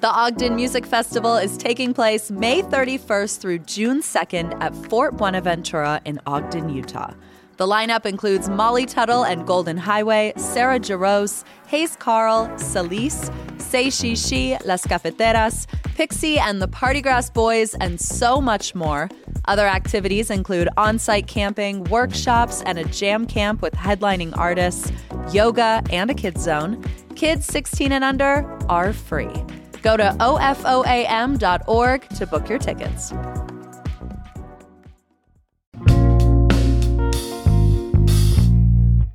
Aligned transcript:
The 0.00 0.06
Ogden 0.06 0.54
Music 0.54 0.86
Festival 0.86 1.36
is 1.36 1.56
taking 1.56 1.92
place 1.92 2.30
May 2.30 2.62
31st 2.62 3.40
through 3.40 3.58
June 3.58 4.00
2nd 4.00 4.56
at 4.62 4.72
Fort 4.88 5.16
Buenaventura 5.16 6.00
in 6.04 6.20
Ogden, 6.24 6.68
Utah. 6.68 7.14
The 7.56 7.66
lineup 7.66 8.06
includes 8.06 8.48
Molly 8.48 8.86
Tuttle 8.86 9.24
and 9.24 9.44
Golden 9.44 9.76
Highway, 9.76 10.34
Sarah 10.36 10.78
Jarosz, 10.78 11.42
Hayes 11.66 11.96
Carll, 11.96 12.46
Celisse, 12.58 13.32
Say 13.60 13.90
She 13.90 14.14
She, 14.14 14.56
Las 14.64 14.86
Cafeteras, 14.86 15.66
Pixie 15.96 16.38
and 16.38 16.62
the 16.62 16.68
Partygrass 16.68 17.34
Boys, 17.34 17.74
and 17.74 18.00
so 18.00 18.40
much 18.40 18.76
more. 18.76 19.08
Other 19.46 19.66
activities 19.66 20.30
include 20.30 20.68
on 20.76 21.00
site 21.00 21.26
camping, 21.26 21.82
workshops, 21.84 22.62
and 22.62 22.78
a 22.78 22.84
jam 22.84 23.26
camp 23.26 23.62
with 23.62 23.74
headlining 23.74 24.38
artists, 24.38 24.92
yoga, 25.32 25.82
and 25.90 26.08
a 26.08 26.14
kids 26.14 26.40
zone. 26.40 26.84
Kids 27.16 27.46
16 27.46 27.90
and 27.90 28.04
under 28.04 28.48
are 28.68 28.92
free. 28.92 29.32
Go 29.82 29.96
to 29.96 30.16
ofoam.org 30.20 32.08
to 32.08 32.26
book 32.26 32.48
your 32.48 32.58
tickets. 32.58 33.12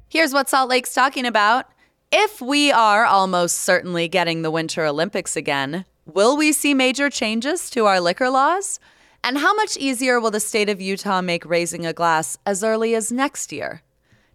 Here's 0.09 0.31
what 0.31 0.47
Salt 0.47 0.69
Lake's 0.69 0.93
talking 0.93 1.25
about. 1.25 1.65
If 2.11 2.39
we 2.39 2.71
are 2.71 3.05
almost 3.05 3.61
certainly 3.61 4.07
getting 4.07 4.43
the 4.43 4.51
Winter 4.51 4.85
Olympics 4.85 5.35
again, 5.35 5.85
will 6.05 6.38
we 6.38 6.51
see 6.51 6.75
major 6.75 7.09
changes 7.09 7.71
to 7.71 7.88
our 7.88 7.99
liquor 7.99 8.29
laws? 8.29 8.79
And 9.23 9.39
how 9.39 9.55
much 9.55 9.75
easier 9.77 10.19
will 10.19 10.29
the 10.29 10.39
state 10.39 10.69
of 10.69 10.79
Utah 10.79 11.21
make 11.21 11.43
raising 11.45 11.88
a 11.88 11.93
glass 11.93 12.38
as 12.45 12.63
early 12.63 12.93
as 12.93 13.11
next 13.11 13.51
year? 13.51 13.81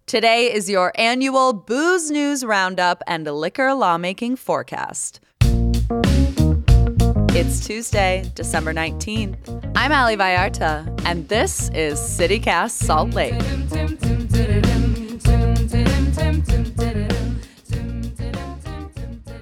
Today 0.05 0.51
is 0.51 0.69
your 0.69 0.91
annual 0.95 1.53
Booze 1.53 2.11
News 2.11 2.43
Roundup 2.43 3.01
and 3.07 3.25
liquor 3.25 3.73
lawmaking 3.73 4.35
forecast. 4.35 5.21
It's 7.31 7.65
Tuesday, 7.65 8.29
December 8.33 8.73
19th. 8.73 9.71
I'm 9.75 9.91
Ali 9.91 10.17
Vallarta, 10.17 10.99
and 11.05 11.29
this 11.29 11.69
is 11.75 11.99
CityCast 11.99 12.71
Salt 12.71 13.13
Lake. 13.13 13.39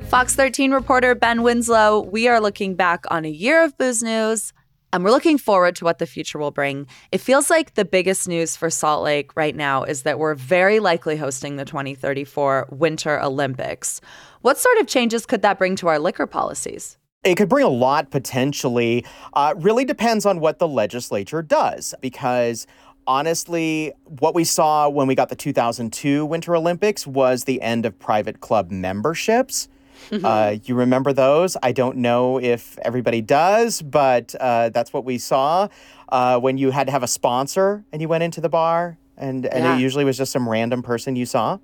Fox 0.10 0.36
13 0.36 0.74
reporter 0.74 1.16
Ben 1.16 1.44
Winslow, 1.44 2.02
we 2.02 2.28
are 2.28 2.42
looking 2.42 2.76
back 2.76 3.06
on 3.10 3.24
a 3.24 3.30
year 3.30 3.64
of 3.64 3.78
booze 3.78 4.04
news 4.04 4.52
and 4.92 5.04
we're 5.04 5.12
looking 5.12 5.38
forward 5.38 5.76
to 5.78 5.86
what 5.86 6.00
the 6.00 6.06
future 6.06 6.38
will 6.38 6.52
bring. 6.52 6.88
It 7.14 7.20
feels 7.20 7.50
like 7.50 7.76
the 7.76 7.86
biggest 7.86 8.28
news 8.28 8.58
for 8.58 8.70
Salt 8.70 9.04
Lake 9.04 9.36
right 9.38 9.56
now 9.56 9.84
is 9.84 10.04
that 10.04 10.20
we're 10.20 10.36
very 10.36 10.82
likely 10.82 11.16
hosting 11.16 11.56
the 11.56 11.66
2034 11.66 12.68
Winter 12.70 13.22
Olympics. 13.22 14.02
What 14.42 14.58
sort 14.58 14.78
of 14.78 14.88
changes 14.88 15.26
could 15.26 15.42
that 15.42 15.58
bring 15.58 15.78
to 15.78 15.88
our 15.88 16.00
liquor 16.00 16.28
policies? 16.28 16.98
It 17.28 17.36
could 17.36 17.50
bring 17.50 17.66
a 17.66 17.70
lot 17.70 18.10
potentially. 18.10 19.06
Uh, 19.34 19.54
really 19.58 19.84
depends 19.84 20.26
on 20.26 20.40
what 20.40 20.60
the 20.60 20.68
legislature 20.68 21.42
does 21.42 21.94
because 22.00 22.66
honestly, 23.06 23.92
what 24.06 24.34
we 24.34 24.46
saw 24.46 24.88
when 24.88 25.08
we 25.08 25.16
got 25.16 25.28
the 25.28 25.36
2002 25.36 26.26
Winter 26.26 26.56
Olympics 26.56 27.06
was 27.06 27.44
the 27.44 27.62
end 27.62 27.86
of 27.86 28.00
private 28.00 28.40
club 28.40 28.72
memberships. 28.72 29.68
Mm-hmm. 30.10 30.26
Uh, 30.26 30.56
you 30.64 30.76
remember 30.76 31.12
those? 31.12 31.58
I 31.62 31.74
don't 31.74 31.98
know 31.98 32.40
if 32.40 32.78
everybody 32.80 33.22
does, 33.22 33.82
but 33.82 34.34
uh, 34.40 34.70
that's 34.70 34.94
what 34.94 35.04
we 35.04 35.18
saw 35.18 35.68
uh, 36.10 36.40
when 36.40 36.58
you 36.58 36.72
had 36.72 36.88
to 36.88 36.92
have 36.92 37.04
a 37.04 37.08
sponsor 37.08 37.84
and 37.92 38.02
you 38.02 38.08
went 38.08 38.24
into 38.24 38.40
the 38.40 38.50
bar, 38.50 38.98
and, 39.18 39.46
and 39.48 39.66
yeah. 39.66 39.76
it 39.76 39.82
usually 39.82 40.06
was 40.06 40.18
just 40.18 40.32
some 40.32 40.48
random 40.48 40.82
person 40.82 41.18
you 41.18 41.26
saw. 41.26 41.58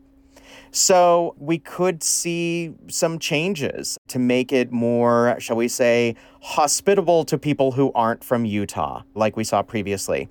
So 0.74 1.36
we 1.38 1.60
could 1.60 2.02
see 2.02 2.74
some 2.88 3.20
changes 3.20 3.96
to 4.08 4.18
make 4.18 4.52
it 4.52 4.72
more, 4.72 5.36
shall 5.40 5.56
we 5.56 5.68
say, 5.68 6.16
hospitable 6.42 7.26
to 7.26 7.38
people 7.38 7.74
who 7.74 7.92
aren't 7.94 8.24
from 8.24 8.44
Utah, 8.44 9.04
like 9.14 9.38
we 9.38 9.44
saw 9.44 9.62
previously. 9.62 10.28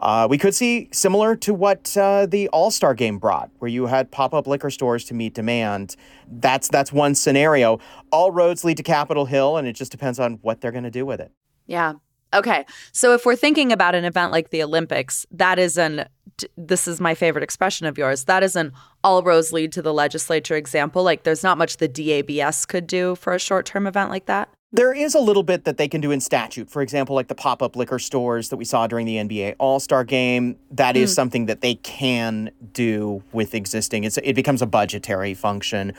Uh, 0.00 0.26
we 0.28 0.36
could 0.36 0.52
see 0.52 0.88
similar 0.92 1.36
to 1.36 1.54
what 1.54 1.96
uh, 1.96 2.26
the 2.26 2.48
All 2.48 2.72
Star 2.72 2.92
game 2.92 3.18
brought, 3.18 3.50
where 3.60 3.68
you 3.68 3.86
had 3.86 4.10
pop 4.10 4.34
up 4.34 4.48
liquor 4.48 4.68
stores 4.68 5.04
to 5.04 5.14
meet 5.14 5.32
demand. 5.32 5.94
That's 6.28 6.68
that's 6.68 6.92
one 6.92 7.14
scenario. 7.14 7.78
All 8.10 8.32
roads 8.32 8.64
lead 8.64 8.78
to 8.78 8.82
Capitol 8.82 9.26
Hill, 9.26 9.56
and 9.56 9.68
it 9.68 9.74
just 9.74 9.92
depends 9.92 10.18
on 10.18 10.40
what 10.42 10.60
they're 10.60 10.72
going 10.72 10.84
to 10.84 10.90
do 10.90 11.06
with 11.06 11.20
it. 11.20 11.30
Yeah, 11.66 11.94
Okay. 12.34 12.66
So 12.92 13.14
if 13.14 13.24
we're 13.24 13.36
thinking 13.36 13.70
about 13.70 13.94
an 13.94 14.04
event 14.04 14.32
like 14.32 14.50
the 14.50 14.62
Olympics, 14.62 15.24
that 15.30 15.58
is 15.58 15.78
an 15.78 16.06
this 16.56 16.88
is 16.88 17.00
my 17.00 17.14
favorite 17.14 17.42
expression 17.42 17.86
of 17.86 17.98
yours. 17.98 18.24
That 18.24 18.42
is 18.42 18.56
an 18.56 18.72
all 19.02 19.22
roads 19.22 19.52
lead 19.52 19.72
to 19.72 19.82
the 19.82 19.92
legislature 19.92 20.56
example. 20.56 21.02
Like 21.02 21.24
there's 21.24 21.42
not 21.42 21.58
much 21.58 21.76
the 21.76 21.88
DABS 21.88 22.66
could 22.66 22.86
do 22.86 23.14
for 23.16 23.34
a 23.34 23.38
short-term 23.38 23.86
event 23.86 24.10
like 24.10 24.26
that. 24.26 24.48
There 24.72 24.92
is 24.92 25.14
a 25.14 25.20
little 25.20 25.44
bit 25.44 25.64
that 25.66 25.76
they 25.76 25.86
can 25.86 26.00
do 26.00 26.10
in 26.10 26.20
statute. 26.20 26.68
For 26.68 26.82
example, 26.82 27.14
like 27.14 27.28
the 27.28 27.34
pop 27.36 27.62
up 27.62 27.76
liquor 27.76 28.00
stores 28.00 28.48
that 28.48 28.56
we 28.56 28.64
saw 28.64 28.88
during 28.88 29.06
the 29.06 29.16
NBA 29.16 29.54
All 29.60 29.78
Star 29.78 30.02
game. 30.02 30.56
That 30.72 30.96
mm. 30.96 31.02
is 31.02 31.14
something 31.14 31.46
that 31.46 31.60
they 31.60 31.76
can 31.76 32.50
do 32.72 33.22
with 33.32 33.54
existing. 33.54 34.02
It's, 34.02 34.16
it 34.18 34.34
becomes 34.34 34.62
a 34.62 34.66
budgetary 34.66 35.32
function. 35.34 35.92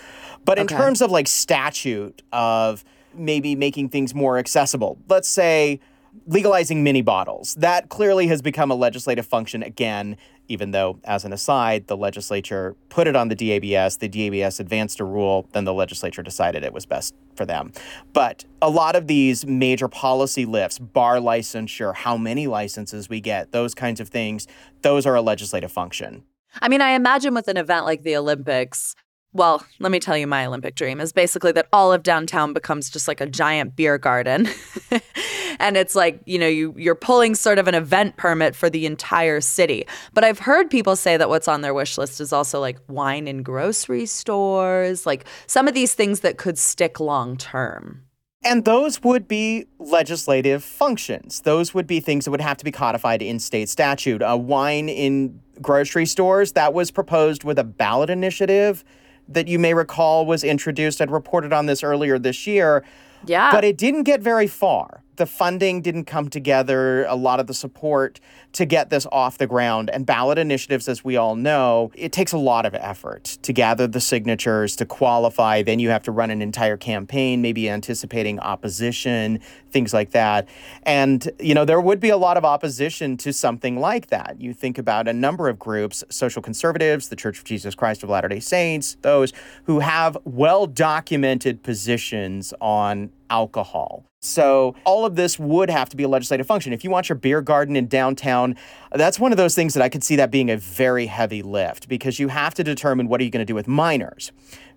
But 0.44 0.60
in 0.60 0.66
okay. 0.66 0.76
terms 0.76 1.02
of 1.02 1.10
like 1.10 1.28
statute, 1.28 2.22
of 2.34 2.84
maybe 3.14 3.56
making 3.56 3.90
things 3.90 4.14
more 4.14 4.38
accessible, 4.38 4.98
let's 5.08 5.30
say 5.30 5.80
legalizing 6.28 6.84
mini 6.84 7.02
bottles. 7.02 7.56
That 7.56 7.90
clearly 7.90 8.28
has 8.28 8.42
become 8.42 8.72
a 8.72 8.76
legislative 8.76 9.26
function 9.26 9.64
again, 9.64 10.18
even 10.48 10.72
though, 10.72 11.00
as 11.04 11.26
an 11.26 11.34
aside, 11.34 11.88
the 11.88 11.98
legislature 11.98 12.76
put 12.90 13.08
it 13.08 13.16
on 13.16 13.30
the 13.30 13.36
DABS, 13.36 14.00
the 14.00 14.10
DABS 14.10 14.60
advanced 14.60 15.00
a 15.00 15.06
rule, 15.06 15.48
then 15.54 15.66
the 15.66 15.74
legislature 15.74 16.22
decided 16.22 16.64
it 16.64 16.74
was 16.74 16.86
best 16.86 17.16
for 17.36 17.46
them. 17.46 17.72
But 18.14 18.46
a 18.62 18.70
lot 18.70 18.96
of 18.96 19.08
these 19.08 19.46
major 19.46 19.88
policy 19.88 20.46
lifts, 20.46 20.80
bar 20.80 21.18
licensure, 21.18 21.96
how 21.96 22.18
many 22.18 22.48
licenses 22.48 23.10
we 23.10 23.22
get, 23.22 23.52
those 23.52 23.74
kinds 23.74 24.00
of 24.00 24.10
things, 24.10 24.48
those 24.82 25.06
are 25.06 25.16
a 25.16 25.22
legislative 25.22 25.72
function. 25.72 26.24
I 26.62 26.70
mean, 26.70 26.82
I 26.82 26.92
imagine 26.92 27.34
with 27.34 27.48
an 27.48 27.58
event 27.58 27.86
like 27.86 28.04
the 28.04 28.16
Olympics, 28.16 28.96
well, 29.34 29.66
let 29.80 29.92
me 29.92 30.00
tell 30.00 30.18
you 30.18 30.28
my 30.28 30.46
Olympic 30.46 30.76
dream 30.76 31.02
is 31.02 31.12
basically 31.12 31.52
that 31.52 31.68
all 31.74 31.92
of 31.92 32.04
downtown 32.04 32.54
becomes 32.54 32.90
just 32.90 33.08
like 33.08 33.20
a 33.20 33.26
giant 33.26 33.76
beer 33.76 33.98
garden. 33.98 34.48
and 35.60 35.78
it's 35.78 35.96
like, 35.96 36.22
you 36.26 36.40
know, 36.40 36.48
you 36.48 36.74
you're 36.78 36.96
pulling 36.96 37.36
sort 37.36 37.60
of 37.60 37.68
an 37.68 37.76
event 37.76 38.18
permit 38.18 38.56
for 38.56 38.70
the 38.70 38.86
entire 38.86 39.42
city. 39.42 39.86
But 40.14 40.24
I've 40.24 40.40
heard 40.40 40.70
people 40.70 40.96
say 40.96 41.18
that 41.18 41.30
what's 41.30 41.48
on 41.48 41.62
their 41.62 41.74
wish 41.74 41.98
list 41.98 42.22
is 42.22 42.34
also 42.34 42.60
like 42.60 42.78
wine 42.88 43.28
and 43.28 43.44
grocery 43.44 44.06
stores, 44.06 45.06
like 45.06 45.26
some 45.48 45.68
of 45.68 45.74
these 45.74 45.94
things 45.94 46.22
that 46.22 46.38
could 46.38 46.58
stick 46.58 47.00
long 47.00 47.38
term. 47.38 48.02
And 48.44 48.64
those 48.64 49.02
would 49.04 49.28
be 49.28 49.66
legislative 49.80 50.64
functions. 50.64 51.42
Those 51.42 51.74
would 51.74 51.88
be 51.88 52.00
things 52.00 52.26
that 52.26 52.32
would 52.32 52.42
have 52.42 52.58
to 52.58 52.66
be 52.66 52.72
codified 52.72 53.24
in 53.24 53.40
state 53.40 53.70
statute. 53.70 54.22
A 54.24 54.38
wine 54.38 54.88
in 54.88 55.42
grocery 55.62 56.06
stores, 56.06 56.52
that 56.52 56.72
was 56.72 56.92
proposed 56.92 57.44
with 57.44 57.58
a 57.58 57.64
ballot 57.64 58.12
initiative 58.12 58.84
that 59.28 59.48
you 59.48 59.58
may 59.58 59.74
recall 59.74 60.28
was 60.28 60.44
introduced. 60.44 61.02
I'd 61.02 61.10
reported 61.10 61.54
on 61.54 61.66
this 61.66 61.84
earlier 61.84 62.20
this 62.20 62.46
year. 62.46 62.86
Yeah. 63.26 63.52
But 63.52 63.64
it 63.64 63.78
didn't 63.78 64.04
get 64.04 64.22
very 64.22 64.46
far 64.46 65.04
the 65.18 65.26
funding 65.26 65.82
didn't 65.82 66.06
come 66.06 66.30
together, 66.30 67.06
a 67.06 67.16
lot 67.16 67.40
of 67.40 67.48
the 67.48 67.54
support 67.54 68.20
to 68.54 68.66
get 68.66 68.90
this 68.90 69.06
off 69.12 69.38
the 69.38 69.48
ground. 69.48 69.90
And 69.90 70.06
ballot 70.06 70.38
initiatives, 70.38 70.88
as 70.88 71.04
we 71.04 71.18
all 71.18 71.36
know, 71.36 71.92
it 71.96 72.12
takes 72.12 72.32
a 72.32 72.38
lot 72.38 72.66
of 72.66 72.74
effort 72.76 73.38
to 73.42 73.54
gather 73.54 73.88
the 73.88 74.00
signatures, 74.00 74.76
to 74.78 74.86
qualify. 74.86 75.62
Then 75.62 75.80
you 75.80 75.90
have 75.90 76.04
to 76.04 76.12
run 76.12 76.32
an 76.32 76.42
entire 76.42 76.78
campaign, 76.78 77.42
maybe 77.42 77.70
anticipating 77.70 78.40
opposition, 78.40 79.40
things 79.72 79.94
like 79.94 80.12
that. 80.12 80.48
And, 80.84 81.30
you 81.40 81.54
know, 81.54 81.66
there 81.66 81.82
would 81.82 82.00
be 82.00 82.10
a 82.10 82.18
lot 82.18 82.38
of 82.38 82.46
opposition 82.46 83.18
to 83.18 83.34
something 83.34 83.78
like 83.78 84.08
that. 84.08 84.40
You 84.40 84.54
think 84.54 84.78
about 84.78 85.08
a 85.08 85.14
number 85.14 85.50
of 85.50 85.60
groups, 85.60 86.04
social 86.10 86.42
conservatives, 86.42 87.10
the 87.10 87.16
Church 87.16 87.40
of 87.40 87.44
Jesus 87.44 87.76
Christ 87.76 88.04
of 88.04 88.10
Latter 88.10 88.28
day 88.28 88.40
Saints, 88.40 88.98
those 89.02 89.34
who 89.66 89.80
have 89.80 90.18
well 90.24 90.66
documented 90.66 91.62
positions 91.64 92.54
on 92.62 93.12
alcohol. 93.30 94.06
So 94.26 94.76
all 94.84 95.06
of 95.06 95.16
this 95.16 95.38
would 95.40 95.70
have 95.70 95.90
to 95.90 95.98
be 95.98 96.04
a 96.04 96.08
legislative 96.08 96.48
function. 96.48 96.74
If 96.74 96.84
you 96.84 96.90
want 96.90 97.10
your 97.10 97.16
beer 97.16 97.42
garden 97.42 97.76
in 97.76 97.88
downtown, 97.88 98.56
that's 98.92 99.20
one 99.20 99.32
of 99.32 99.38
those 99.38 99.56
things 99.56 99.74
that 99.74 99.84
I 99.84 99.90
could 99.90 100.04
see 100.04 100.16
that 100.16 100.32
being 100.32 100.50
a 100.50 100.58
very 100.58 101.06
heavy 101.06 101.42
lift 101.42 101.88
because 101.88 102.20
you 102.20 102.28
have 102.30 102.54
to 102.56 102.64
determine 102.64 103.08
what 103.08 103.22
are 103.22 103.24
you 103.24 103.30
going 103.30 103.46
to 103.46 103.46
do 103.46 103.56
with 103.56 103.68
minors. 103.68 104.32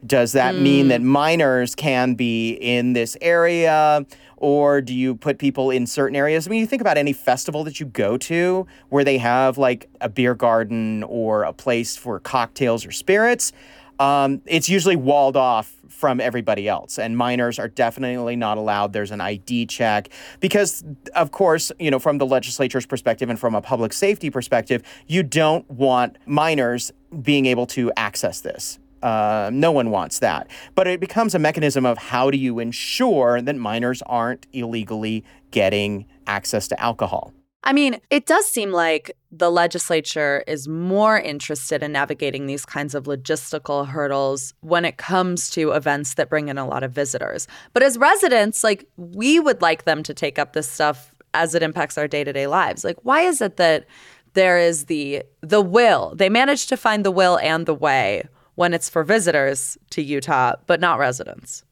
Does 0.07 0.33
that 0.33 0.55
mm. 0.55 0.63
mean 0.63 0.89
that 0.89 1.03
minors 1.03 1.75
can 1.75 2.15
be 2.15 2.53
in 2.53 2.93
this 2.93 3.17
area? 3.21 4.05
Or 4.37 4.81
do 4.81 4.95
you 4.95 5.17
put 5.17 5.39
people 5.39 5.71
in 5.71 5.87
certain 5.87 6.15
areas? 6.15 6.47
I 6.47 6.51
mean, 6.51 6.61
you 6.61 6.67
think 6.67 6.81
about 6.81 6.97
any 6.97 7.13
festival 7.13 7.65
that 7.65 7.81
you 7.81 7.87
go 7.87 8.17
to 8.19 8.67
where 8.89 9.03
they 9.03 9.19
have 9.19 9.59
like 9.59 9.89
a 10.01 10.09
beer 10.09 10.35
garden 10.35 11.03
or 11.05 11.43
a 11.43 11.53
place 11.53 11.97
for 11.97 12.21
cocktails 12.21 12.87
or 12.87 12.93
spirits. 12.93 13.53
Um, 13.99 14.43
it's 14.47 14.69
usually 14.69 14.95
walled 14.95 15.37
off 15.37 15.75
from 15.89 16.21
everybody 16.21 16.69
else. 16.69 16.99
And 16.99 17.17
minors 17.17 17.59
are 17.59 17.69
definitely 17.69 18.37
not 18.37 18.59
allowed. 18.59 18.93
There's 18.93 19.11
an 19.11 19.21
ID 19.21 19.67
check 19.67 20.11
because, 20.41 20.85
of 21.15 21.31
course, 21.31 21.73
you 21.79 21.91
know, 21.91 21.99
from 21.99 22.19
the 22.19 22.27
legislature's 22.27 22.87
perspective 22.87 23.29
and 23.29 23.39
from 23.39 23.55
a 23.55 23.61
public 23.61 23.93
safety 23.93 24.31
perspective, 24.31 24.83
you 25.07 25.23
don't 25.23 25.69
want 25.71 26.17
minors 26.27 26.93
being 27.23 27.47
able 27.47 27.67
to 27.67 27.93
access 27.97 28.41
this. 28.41 28.79
Uh, 29.03 29.51
no 29.53 29.71
one 29.71 29.91
wants 29.91 30.19
that. 30.19 30.49
But 30.75 30.87
it 30.87 31.01
becomes 31.01 31.35
a 31.35 31.39
mechanism 31.39 31.87
of 31.87 31.99
how 31.99 32.31
do 32.31 32.39
you 32.39 32.59
ensure 32.59 33.41
that 33.41 33.57
minors 33.57 34.03
aren't 34.03 34.47
illegally 34.53 35.25
getting 35.51 36.07
access 36.27 36.69
to 36.69 36.81
alcohol. 36.81 37.33
I 37.65 37.73
mean, 37.73 38.01
it 38.09 38.25
does 38.25 38.47
seem 38.47 38.71
like 38.71 39.11
the 39.31 39.51
legislature 39.51 40.43
is 40.47 40.69
more 40.69 41.19
interested 41.19 41.83
in 41.83 41.93
navigating 41.93 42.47
these 42.47 42.65
kinds 42.65 42.95
of 42.95 43.05
logistical 43.05 43.87
hurdles 43.87 44.55
when 44.61 44.85
it 44.85 44.97
comes 44.97 45.51
to 45.51 45.73
events 45.73 46.15
that 46.15 46.31
bring 46.31 46.49
in 46.49 46.57
a 46.57 46.67
lot 46.67 46.83
of 46.83 46.93
visitors. 46.93 47.47
But 47.75 47.83
as 47.83 47.99
residents, 47.99 48.65
like, 48.65 48.89
we 48.97 49.39
would 49.39 49.61
like 49.61 49.85
them 49.85 50.03
to 50.05 50.15
take 50.15 50.39
up 50.39 50.53
this 50.53 50.71
stuff 50.71 51.15
as 51.35 51.55
it 51.55 51.63
impacts 51.63 51.99
our 51.99 52.09
day-to-day 52.09 52.47
lives. 52.47 52.85
Like, 52.85 52.97
why 53.03 53.23
is 53.23 53.41
it 53.43 53.57
that 53.57 53.87
there 54.35 54.59
is 54.59 54.87
the 54.87 55.25
the 55.41 55.61
will? 55.61 56.15
They 56.17 56.29
manage 56.29 56.69
to 56.69 56.77
find 56.77 57.05
the 57.05 57.11
will 57.11 57.39
and 57.39 57.67
the 57.67 57.75
way 57.75 58.23
when 58.55 58.73
it's 58.73 58.89
for 58.89 59.05
visitors 59.05 59.77
to 59.91 60.03
Utah, 60.03 60.55
but 60.67 60.81
not 60.81 60.99
residents. 60.99 61.65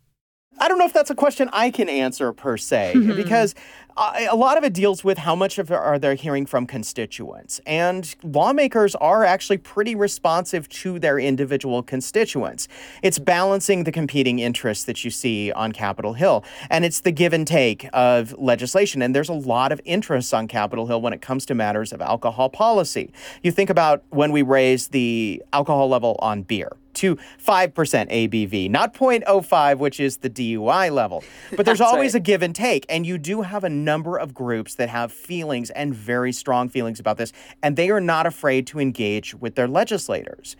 I 0.59 0.69
don't 0.69 0.79
know 0.79 0.87
if 0.87 0.93
that's 0.93 1.11
a 1.11 1.15
question 1.15 1.51
I 1.53 1.71
can 1.71 1.89
answer 1.89 2.33
per 2.33 2.57
se, 2.57 2.95
because 3.15 3.55
uh, 3.97 4.27
a 4.31 4.37
lot 4.37 4.59
of 4.59 4.65
it 4.65 4.73
deals 4.73 5.03
with 5.05 5.19
how 5.19 5.35
much 5.35 5.59
of 5.59 5.71
are 5.71 5.99
they 5.99 6.17
hearing 6.17 6.47
from 6.47 6.67
constituents. 6.67 7.61
And 7.67 8.15
lawmakers 8.23 8.95
are 8.97 9.25
actually 9.25 9.59
pretty 9.59 9.95
responsive 9.95 10.69
to 10.69 10.99
their 10.99 11.19
individual 11.19 11.83
constituents. 11.83 12.69
It's 13.03 13.19
balancing 13.19 13.85
the 13.85 13.93
competing 13.93 14.39
interests 14.39 14.85
that 14.85 15.05
you 15.05 15.11
see 15.11 15.53
on 15.53 15.73
Capitol 15.73 16.15
Hill. 16.15 16.45
And 16.71 16.85
it's 16.85 17.01
the 17.01 17.13
give 17.13 17.33
and 17.33 17.47
take 17.47 17.89
of 17.93 18.35
legislation. 18.39 19.03
And 19.03 19.15
there's 19.15 19.31
a 19.31 19.35
lot 19.35 19.73
of 19.73 19.81
interests 19.85 20.33
on 20.33 20.47
Capitol 20.49 20.87
Hill 20.87 21.01
when 21.01 21.13
it 21.13 21.23
comes 21.23 21.47
to 21.47 21.55
matters 21.55 21.93
of 21.93 22.01
alcohol 22.01 22.49
policy. 22.49 23.13
You 23.43 23.51
think 23.51 23.71
about 23.71 24.05
when 24.11 24.33
we 24.33 24.43
raised 24.43 24.93
the 24.93 25.43
alcohol 25.53 25.89
level 25.89 26.17
on 26.21 26.43
beer 26.43 26.73
to 26.97 27.17
5% 27.17 27.73
ABV, 27.73 28.71
not 28.71 28.95
0.05, 28.95 29.79
which 29.79 30.01
is 30.01 30.19
the 30.19 30.31
DUI 30.31 30.91
level. 30.91 31.25
But 31.57 31.67
there's 31.67 31.81
always 31.83 32.15
right. 32.15 32.21
a 32.21 32.23
give 32.23 32.43
and 32.43 32.55
take. 32.55 32.87
And 32.89 33.07
you 33.07 33.19
do 33.19 33.43
have 33.43 33.65
a 33.65 33.71
number 33.71 34.19
of 34.19 34.35
groups 34.35 34.75
that 34.75 34.89
have 34.89 35.13
feelings 35.13 35.71
and 35.71 35.95
very 35.95 36.33
strong 36.33 36.69
feelings 36.69 37.01
about 37.01 37.17
this, 37.17 37.33
and 37.63 37.77
they 37.77 37.91
are 37.91 38.01
not 38.01 38.27
afraid 38.27 38.67
to 38.69 38.81
engage 38.81 39.35
with 39.35 39.55
their 39.55 39.69
legislators. 39.69 40.57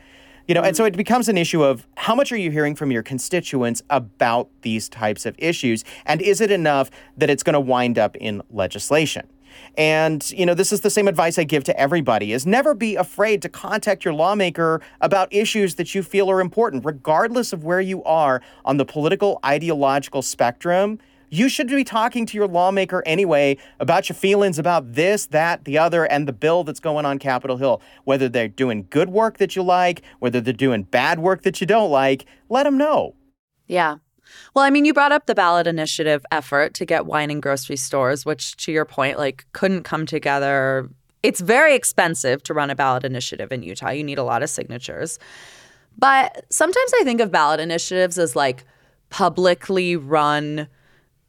You 0.47 0.55
know, 0.55 0.63
and 0.63 0.77
so 0.77 0.85
mm. 0.85 0.89
it 0.89 0.97
becomes 0.97 1.29
an 1.29 1.37
issue 1.37 1.65
of 1.65 1.87
how 1.97 2.15
much 2.15 2.31
are 2.31 2.37
you 2.37 2.51
hearing 2.51 2.77
from 2.77 2.93
your 2.93 3.03
constituents 3.03 3.83
about 3.91 4.49
these 4.63 4.89
types 4.89 5.27
of 5.27 5.35
issues? 5.39 5.85
And 6.05 6.23
is 6.23 6.41
it 6.41 6.53
enough 6.53 6.91
that 7.17 7.31
it's 7.31 7.43
going 7.43 7.55
to 7.55 7.61
wind 7.61 7.99
up 7.99 8.17
in 8.17 8.43
legislation? 8.51 9.27
And, 9.77 10.29
you 10.31 10.47
know, 10.47 10.55
this 10.55 10.73
is 10.73 10.81
the 10.81 10.91
same 10.91 11.09
advice 11.09 11.39
I 11.39 11.45
give 11.45 11.65
to 11.65 11.79
everybody 11.79 12.33
is 12.33 12.47
never 12.47 12.75
be 12.75 12.97
afraid 12.97 13.43
to 13.43 13.49
contact 13.49 14.05
your 14.05 14.15
lawmaker 14.15 14.81
about 15.01 15.33
issues 15.33 15.77
that 15.77 15.95
you 15.95 16.03
feel 16.03 16.31
are 16.31 16.41
important, 16.41 16.85
regardless 16.85 17.53
of 17.53 17.65
where 17.65 17.81
you 17.81 18.03
are 18.05 18.41
on 18.65 18.77
the 18.77 18.85
political 18.85 19.39
ideological 19.45 20.23
spectrum. 20.23 20.99
You 21.29 21.49
should 21.49 21.67
be 21.67 21.83
talking 21.83 22.25
to 22.27 22.37
your 22.37 22.47
lawmaker 22.47 23.03
anyway 23.05 23.59
about 23.81 24.09
your 24.09 24.15
feelings 24.15 24.59
about 24.59 24.93
this, 24.93 25.27
that, 25.27 25.65
the 25.65 25.77
other, 25.77 26.05
and 26.05 26.29
the 26.29 26.33
bill 26.33 26.63
that's 26.63 26.81
going 26.81 27.05
on 27.05 27.19
Capitol 27.19 27.57
Hill. 27.57 27.83
Whether 28.05 28.29
they're 28.29 28.49
doing 28.49 28.87
good 28.91 29.11
work 29.11 29.39
that 29.39 29.57
you 29.57 29.63
like, 29.63 30.03
whether 30.21 30.41
they're 30.41 30.53
doing 30.53 30.85
bad 30.85 31.19
work 31.19 31.43
that 31.43 31.61
you 31.61 31.67
don't 31.67 31.91
like, 31.91 32.27
let 32.49 32.63
them 32.63 32.79
know. 32.79 33.17
Yeah. 33.67 33.97
Well, 34.55 34.65
I 34.65 34.71
mean, 34.71 34.85
you 34.85 34.95
brought 34.95 35.13
up 35.13 35.27
the 35.27 35.35
ballot 35.35 35.67
initiative 35.67 36.25
effort 36.31 36.75
to 36.75 36.85
get 36.85 37.07
wine 37.07 37.31
in 37.31 37.41
grocery 37.41 37.77
stores, 37.77 38.25
which 38.25 38.57
to 38.59 38.73
your 38.73 38.85
point, 38.85 39.19
like 39.19 39.47
couldn't 39.53 39.83
come 39.83 40.07
together. 40.07 40.89
It's 41.23 41.41
very 41.41 41.75
expensive 41.75 42.43
to 42.45 42.55
run 42.55 42.71
a 42.71 42.75
ballot 42.75 43.05
initiative 43.05 43.53
in 43.53 43.63
Utah. 43.63 43.91
You 43.91 44.05
need 44.05 44.19
a 44.19 44.25
lot 44.25 44.43
of 44.43 44.51
signatures. 44.51 45.19
But 45.99 46.45
sometimes 46.51 46.93
I 47.01 47.05
think 47.05 47.21
of 47.21 47.31
ballot 47.31 47.61
initiatives 47.61 48.19
as 48.19 48.37
like 48.37 48.65
publicly 49.11 49.97
run 49.97 50.69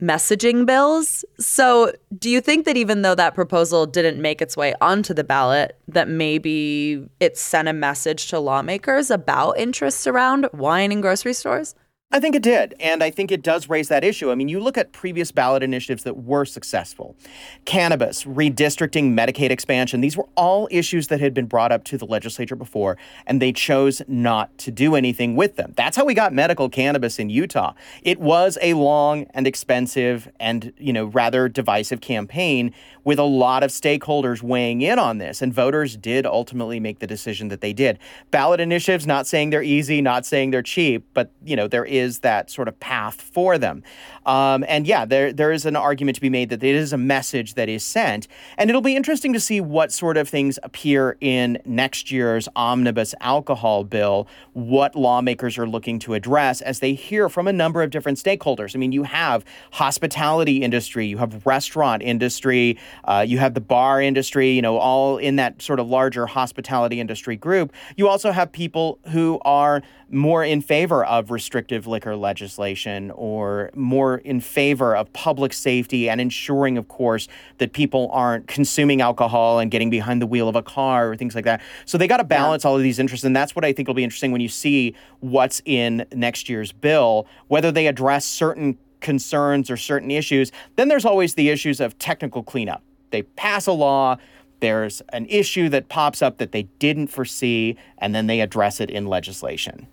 messaging 0.02 0.66
bills. 0.66 1.26
So, 1.40 1.92
do 2.18 2.30
you 2.30 2.42
think 2.42 2.66
that 2.66 2.78
even 2.78 3.02
though 3.02 3.16
that 3.16 3.34
proposal 3.34 3.86
didn't 3.86 4.22
make 4.22 4.42
its 4.42 4.56
way 4.56 4.74
onto 4.82 5.14
the 5.14 5.24
ballot, 5.24 5.80
that 5.88 6.08
maybe 6.08 7.08
it 7.20 7.38
sent 7.38 7.68
a 7.68 7.74
message 7.74 8.28
to 8.28 8.40
lawmakers 8.40 9.10
about 9.10 9.58
interests 9.58 10.06
around 10.06 10.48
wine 10.54 10.92
in 10.92 11.02
grocery 11.02 11.34
stores? 11.34 11.76
I 12.09 12.21
think 12.21 12.36
it 12.36 12.42
did. 12.42 12.74
And 12.80 13.04
I 13.04 13.09
think 13.09 13.33
it 13.33 13.44
does 13.44 13.68
raise 13.68 13.89
that 13.89 14.01
issue. 14.01 14.31
I 14.31 14.36
mean, 14.36 14.48
you 14.48 14.62
look 14.62 14.77
at 14.77 14.94
previous 14.94 15.30
ballot 15.33 15.62
initiatives 15.62 16.04
that 16.04 16.24
were 16.24 16.45
successful 16.45 17.18
cannabis, 17.65 18.24
redistricting, 18.24 19.13
Medicaid 19.13 19.50
expansion. 19.50 20.00
These 20.00 20.15
were 20.15 20.27
all 20.36 20.69
issues 20.71 21.09
that 21.09 21.19
had 21.19 21.33
been 21.33 21.48
brought 21.48 21.74
up 21.74 21.83
to 21.86 21.98
the 21.98 22.06
legislature 22.06 22.56
before, 22.56 22.98
and 23.25 23.42
they 23.42 23.51
chose 23.51 24.01
not 24.07 24.57
to 24.59 24.71
do 24.71 24.95
anything 24.95 25.36
with 25.36 25.57
them. 25.57 25.74
That's 25.75 25.98
how 25.98 26.06
we 26.06 26.13
got 26.13 26.31
medical 26.31 26.69
cannabis 26.69 27.19
in 27.19 27.30
Utah. 27.30 27.74
It 28.04 28.21
was 28.21 28.57
a 28.62 28.74
long 28.75 29.25
and 29.33 29.45
expensive 29.45 30.30
and, 30.39 30.71
you 30.77 30.94
know, 30.94 31.06
rather 31.06 31.50
divisive 31.50 32.00
campaign 32.00 32.74
with 33.04 33.19
a 33.19 33.24
lot 33.24 33.63
of 33.63 33.71
stakeholders 33.71 34.42
weighing 34.42 34.81
in 34.81 34.98
on 35.00 35.18
this. 35.18 35.42
And 35.42 35.54
voters 35.54 35.98
did 35.98 36.25
ultimately 36.25 36.80
make 36.80 37.00
the 37.00 37.07
decision 37.07 37.50
that 37.50 37.62
they 37.62 37.74
did. 37.74 38.00
Ballot 38.31 38.59
initiatives, 38.59 39.06
not 39.06 39.27
saying 39.27 39.50
they're 39.50 39.63
easy, 39.63 40.01
not 40.01 40.25
saying 40.25 40.51
they're 40.51 40.62
cheap, 40.62 41.06
but, 41.13 41.31
you 41.44 41.56
know, 41.56 41.68
there 41.68 41.86
is 41.86 41.97
that 42.20 42.50
sort 42.50 42.68
of 42.68 42.80
path 42.80 43.22
for 43.22 43.58
them. 43.58 43.84
Um, 44.26 44.66
and 44.68 44.86
yeah, 44.86 45.06
there 45.06 45.32
there 45.32 45.52
is 45.52 45.66
an 45.66 45.76
argument 45.76 46.16
to 46.16 46.22
be 46.22 46.30
made 46.30 46.50
that 46.50 46.64
it 46.64 46.76
is 46.76 46.94
a 46.94 46.98
message 46.98 47.54
that 47.54 47.70
is 47.70 47.84
sent, 47.84 48.28
and 48.58 48.70
it'll 48.70 48.82
be 48.82 48.96
interesting 48.96 49.34
to 49.34 49.40
see 49.40 49.62
what 49.62 49.92
sort 49.92 50.18
of 50.18 50.28
things 50.28 50.60
appear 50.64 51.18
in 51.22 51.58
next 51.66 52.12
year's 52.12 52.50
omnibus 52.56 53.16
alcohol 53.22 53.84
bill. 53.84 54.28
What 54.54 54.96
lawmakers 54.96 55.58
are 55.58 55.68
looking 55.68 56.00
to 56.00 56.14
address 56.14 56.62
as 56.62 56.80
they 56.80 56.94
hear 56.94 57.30
from 57.30 57.48
a 57.48 57.54
number 57.54 57.82
of 57.84 57.90
different 57.90 58.18
stakeholders. 58.18 58.76
I 58.76 58.80
mean, 58.80 58.92
you 58.92 59.04
have 59.04 59.45
hospitality 59.71 60.57
industry, 60.57 61.06
you 61.06 61.18
have 61.18 61.45
restaurant 61.45 62.02
industry, 62.02 62.78
uh, 63.06 63.24
you 63.28 63.38
have 63.38 63.54
the 63.54 63.62
bar 63.62 64.02
industry. 64.02 64.52
You 64.52 64.62
know, 64.62 64.78
all 64.78 65.18
in 65.18 65.38
that 65.38 65.62
sort 65.62 65.80
of 65.80 65.88
larger 65.88 66.26
hospitality 66.26 67.00
industry 67.00 67.36
group. 67.36 67.74
You 67.95 68.07
also 68.07 68.31
have 68.31 68.52
people 68.52 69.00
who 69.12 69.40
are 69.45 69.81
more 70.09 70.44
in 70.44 70.61
favor 70.61 71.04
of 71.06 71.31
restrictive 71.31 71.87
liquor 71.87 72.16
legislation 72.16 73.11
or 73.11 73.69
more 73.76 74.18
in 74.19 74.40
favor 74.40 74.95
of 74.95 75.11
public 75.14 75.54
safety 75.54 76.09
and 76.09 76.21
ensuring, 76.21 76.78
of 76.78 76.87
course, 76.87 77.28
that 77.57 77.73
people 77.73 78.09
aren't 78.11 78.47
consuming 78.47 79.02
alcohol 79.02 79.59
and 79.59 79.69
getting 79.71 79.90
behind 79.90 80.21
the 80.21 80.28
wheel 80.28 80.47
of 80.47 80.56
a 80.56 80.64
car 80.64 81.11
or 81.11 81.16
things 81.16 81.35
like 81.35 81.45
that. 81.45 81.61
So 81.85 81.97
they 81.97 82.07
got 82.07 82.18
to 82.18 82.23
balance 82.23 82.64
yeah. 82.64 82.69
all 82.69 82.78
of 82.78 82.83
these 82.83 82.99
interests. 82.99 83.26
And 83.26 83.35
that's 83.35 83.56
what 83.56 83.66
I 83.66 83.73
think 83.73 83.87
will 83.87 83.95
be 83.95 84.04
interesting 84.04 84.31
when 84.31 84.42
you 84.42 84.49
see 84.49 84.95
what's 85.19 85.61
in 85.66 86.06
next 86.14 86.49
year's 86.49 86.71
bill, 86.71 87.28
whether 87.47 87.71
they 87.71 87.87
address 87.87 88.26
certain 88.26 88.78
concerns 89.02 89.69
or 89.69 89.78
certain 89.78 90.11
issues. 90.11 90.52
Then 90.76 90.87
there's 90.87 91.06
always 91.06 91.35
the 91.35 91.49
issues 91.49 91.80
of 91.80 91.97
technical 91.99 92.44
cleanup. 92.44 92.81
They 93.11 93.23
pass 93.23 93.68
a 93.68 93.71
law, 93.71 94.18
there's 94.59 95.02
an 95.09 95.28
issue 95.28 95.69
that 95.69 95.87
pops 95.87 96.21
up 96.21 96.37
that 96.40 96.52
they 96.52 96.64
didn't 96.80 97.07
foresee, 97.07 97.78
and 97.99 98.16
then 98.16 98.28
they 98.28 98.42
address 98.42 98.80
it 98.80 98.90
in 98.90 99.06
legislation. 99.06 99.87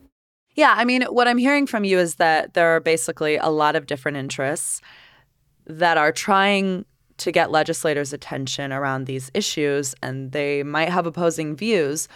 Yeah, 0.55 0.75
I 0.77 0.85
mean, 0.85 1.03
what 1.03 1.27
I'm 1.27 1.39
hearing 1.39 1.67
from 1.67 1.85
you 1.85 1.99
is 1.99 2.17
that 2.17 2.55
there 2.55 2.69
are 2.77 2.81
basically 2.81 3.37
a 3.37 3.49
lot 3.49 3.75
of 3.75 3.87
different 3.87 4.17
interests 4.17 4.81
that 5.67 5.99
are 5.99 6.13
trying 6.13 6.85
to 7.17 7.33
get 7.33 7.51
legislators' 7.51 8.13
attention 8.13 8.73
around 8.73 9.07
these 9.07 9.31
issues, 9.35 9.95
and 10.03 10.33
they 10.33 10.63
might 10.63 10.91
have 10.91 11.07
opposing 11.07 11.57
views. 11.57 12.09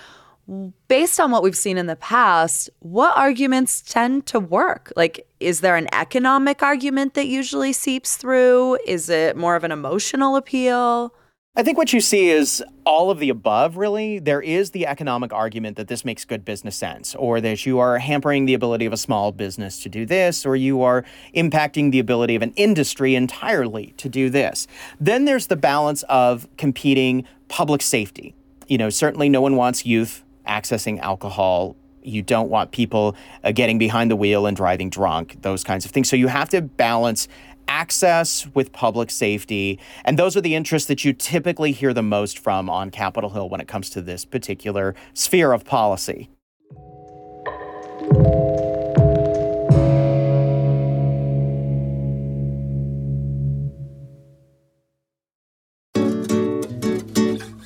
Based 0.88 1.21
on 1.21 1.30
what 1.30 1.42
we've 1.42 1.57
seen 1.57 1.78
in 1.78 1.87
the 1.87 1.97
past, 1.97 2.71
what 2.78 3.16
arguments 3.16 3.83
tend 3.83 4.26
to 4.26 4.40
work? 4.40 4.92
Like, 4.97 5.26
is 5.40 5.61
there 5.61 5.76
an 5.76 5.88
economic 5.92 6.62
argument 6.62 7.14
that 7.14 7.26
usually 7.26 7.73
seeps 7.73 8.16
through? 8.16 8.78
Is 8.87 9.11
it 9.11 9.37
more 9.37 9.57
of 9.57 9.64
an 9.64 9.73
emotional 9.73 10.37
appeal? 10.37 11.12
I 11.59 11.65
think 11.65 11.77
what 11.77 11.93
you 11.93 12.00
see 12.00 12.29
is 12.29 12.62
all 12.87 13.11
of 13.11 13.19
the 13.19 13.31
above, 13.31 13.77
really. 13.77 14.21
There 14.21 14.41
is 14.41 14.71
the 14.71 14.87
economic 14.87 15.33
argument 15.33 15.77
that 15.77 15.88
this 15.88 16.05
makes 16.05 16.25
good 16.25 16.45
business 16.45 16.77
sense, 16.77 17.17
or 17.17 17.41
that 17.41 17.67
you 17.67 17.81
are 17.81 17.99
hampering 17.99 18.47
the 18.47 18.55
ability 18.55 18.87
of 18.87 18.93
a 18.93 18.97
small 18.97 19.33
business 19.33 19.83
to 19.83 19.88
do 19.88 20.07
this, 20.07 20.47
or 20.47 20.55
you 20.55 20.83
are 20.83 21.05
impacting 21.35 21.91
the 21.91 21.99
ability 21.99 22.37
of 22.37 22.43
an 22.43 22.53
industry 22.55 23.17
entirely 23.17 23.93
to 23.97 24.09
do 24.09 24.31
this. 24.31 24.69
Then 25.00 25.25
there's 25.25 25.49
the 25.49 25.57
balance 25.57 26.05
of 26.05 26.47
competing 26.59 27.27
public 27.49 27.83
safety. 27.83 28.37
You 28.69 28.79
know, 28.79 28.88
certainly 28.88 29.29
no 29.29 29.41
one 29.41 29.57
wants 29.57 29.85
youth 29.85 30.23
accessing 30.47 31.00
alcohol 31.00 31.75
you 32.00 32.23
don't 32.23 32.49
want 32.49 32.71
people 32.71 33.17
uh, 33.45 33.53
getting 33.53 33.77
behind 33.79 34.11
the 34.11 34.17
wheel 34.17 34.47
and 34.47 34.57
driving 34.57 34.88
drunk, 34.88 35.43
those 35.43 35.62
kinds 35.62 35.85
of 35.85 35.91
things. 35.91 36.09
So 36.09 36.17
you 36.17 36.29
have 36.29 36.49
to 36.50 36.62
balance 36.62 37.29
access 37.69 38.47
with 38.55 38.73
public 38.73 39.11
safety. 39.11 39.79
And 40.05 40.19
those 40.19 40.37
are 40.37 40.41
the 40.41 40.55
interests 40.55 40.89
that 40.89 41.05
you 41.05 41.13
typically 41.13 41.73
hear 41.73 41.95
the 41.95 42.03
most 42.03 42.39
from 42.39 42.69
on 42.69 42.91
Capitol 42.91 43.31
Hill 43.31 43.49
when 43.49 43.61
it 43.61 43.69
comes 43.69 43.91
to 43.91 44.03
this 44.03 44.25
particular 44.25 44.95
sphere 45.15 45.53
of 45.53 45.65
policy. 45.65 46.29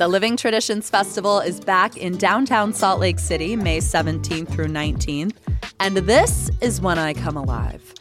The 0.03 0.09
Living 0.09 0.37
Traditions 0.37 0.91
Festival 0.91 1.39
is 1.39 1.61
back 1.61 1.97
in 1.97 2.17
downtown 2.17 2.73
Salt 2.73 2.99
Lake 2.99 3.21
City, 3.21 3.55
May 3.55 3.79
17th 3.79 4.49
through 4.49 4.67
19th. 4.67 5.37
And 5.79 5.97
this 5.97 6.51
is 6.61 6.81
when 6.81 6.99
I 6.99 7.15
come 7.15 7.37
alive. 7.37 7.95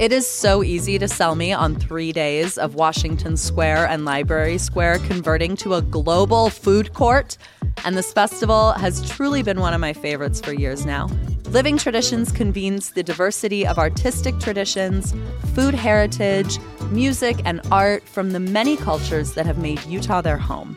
It 0.00 0.12
is 0.12 0.26
so 0.26 0.62
easy 0.62 0.98
to 0.98 1.06
sell 1.06 1.34
me 1.34 1.52
on 1.52 1.74
three 1.74 2.10
days 2.10 2.56
of 2.56 2.74
Washington 2.74 3.36
Square 3.36 3.88
and 3.88 4.06
Library 4.06 4.56
Square 4.56 5.00
converting 5.00 5.56
to 5.56 5.74
a 5.74 5.82
global 5.82 6.48
food 6.48 6.94
court. 6.94 7.36
And 7.84 7.98
this 7.98 8.10
festival 8.10 8.72
has 8.72 9.06
truly 9.10 9.42
been 9.42 9.60
one 9.60 9.74
of 9.74 9.80
my 9.82 9.92
favorites 9.92 10.40
for 10.40 10.54
years 10.54 10.86
now. 10.86 11.10
Living 11.50 11.76
Traditions 11.76 12.32
convenes 12.32 12.92
the 12.92 13.02
diversity 13.02 13.66
of 13.66 13.78
artistic 13.78 14.38
traditions, 14.38 15.14
food 15.54 15.74
heritage, 15.74 16.58
music, 16.90 17.42
and 17.44 17.60
art 17.70 18.02
from 18.08 18.30
the 18.30 18.40
many 18.40 18.78
cultures 18.78 19.34
that 19.34 19.44
have 19.44 19.58
made 19.58 19.84
Utah 19.84 20.22
their 20.22 20.38
home. 20.38 20.76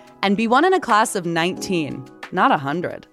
and 0.23 0.37
be 0.37 0.47
one 0.47 0.65
in 0.65 0.73
a 0.73 0.79
class 0.79 1.15
of 1.15 1.25
19, 1.25 2.05
not 2.31 2.51
100. 2.51 3.07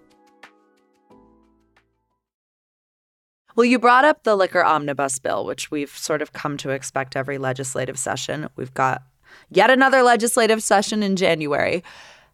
Well, 3.57 3.65
you 3.65 3.79
brought 3.81 4.05
up 4.05 4.23
the 4.23 4.37
liquor 4.37 4.65
omnibus 4.65 5.19
bill, 5.19 5.45
which 5.45 5.69
we've 5.71 5.91
sort 5.91 6.23
of 6.23 6.33
come 6.33 6.57
to 6.59 6.71
expect 6.71 7.17
every 7.17 7.39
legislative 7.39 7.99
session. 7.99 8.49
We've 8.55 8.73
got 8.73 9.03
yet 9.51 9.69
another 9.69 10.03
legislative 10.03 10.63
session 10.63 11.03
in 11.03 11.17
January. 11.17 11.83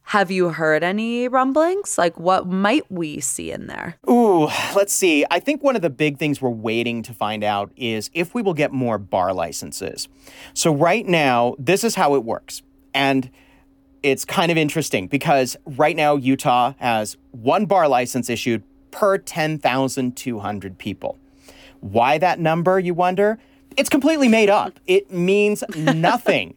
Have 0.09 0.31
you 0.31 0.51
heard 0.51 0.85
any 0.85 1.29
rumblings? 1.29 1.97
Like, 1.97 2.21
what 2.21 2.47
might 2.47 2.85
we 2.93 3.21
see 3.21 3.51
in 3.51 3.69
there? 3.69 3.97
Ooh, 4.07 4.49
let's 4.77 4.93
see. 4.93 5.25
I 5.31 5.41
think 5.41 5.63
one 5.63 5.77
of 5.77 5.83
the 5.83 5.89
big 5.89 6.19
things 6.19 6.43
we're 6.43 6.51
waiting 6.51 7.03
to 7.05 7.15
find 7.15 7.43
out 7.43 7.73
is 7.75 8.11
if 8.13 8.35
we 8.35 8.43
will 8.43 8.53
get 8.53 8.71
more 8.71 8.99
bar 8.99 9.33
licenses. 9.33 10.09
So, 10.53 10.75
right 10.75 11.07
now, 11.07 11.55
this 11.59 11.85
is 11.85 11.95
how 11.95 12.17
it 12.17 12.25
works. 12.25 12.61
And 12.93 13.31
it's 14.05 14.27
kind 14.27 14.53
of 14.53 14.59
interesting 14.59 15.07
because 15.07 15.57
right 15.65 15.97
now 15.97 16.15
Utah 16.17 16.75
has 16.77 17.17
one 17.31 17.65
bar 17.65 17.89
license 17.89 18.29
issued 18.29 18.63
per 18.91 19.17
10,200 19.17 20.79
people. 20.79 21.19
Why 21.81 22.19
that 22.19 22.39
number, 22.39 22.79
you 22.79 22.93
wonder? 22.93 23.39
It's 23.79 23.89
completely 23.89 24.29
made 24.29 24.51
up. 24.51 24.79
It 24.87 25.11
means 25.11 25.65
nothing. 25.77 26.55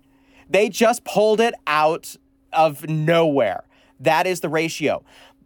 they 0.50 0.68
just 0.68 1.06
pulled 1.06 1.40
it 1.40 1.54
out 1.66 2.18
of 2.52 2.88
nowhere. 2.90 3.64
That 4.02 4.28
is 4.28 4.42
the 4.42 4.50
ratio. 4.50 5.04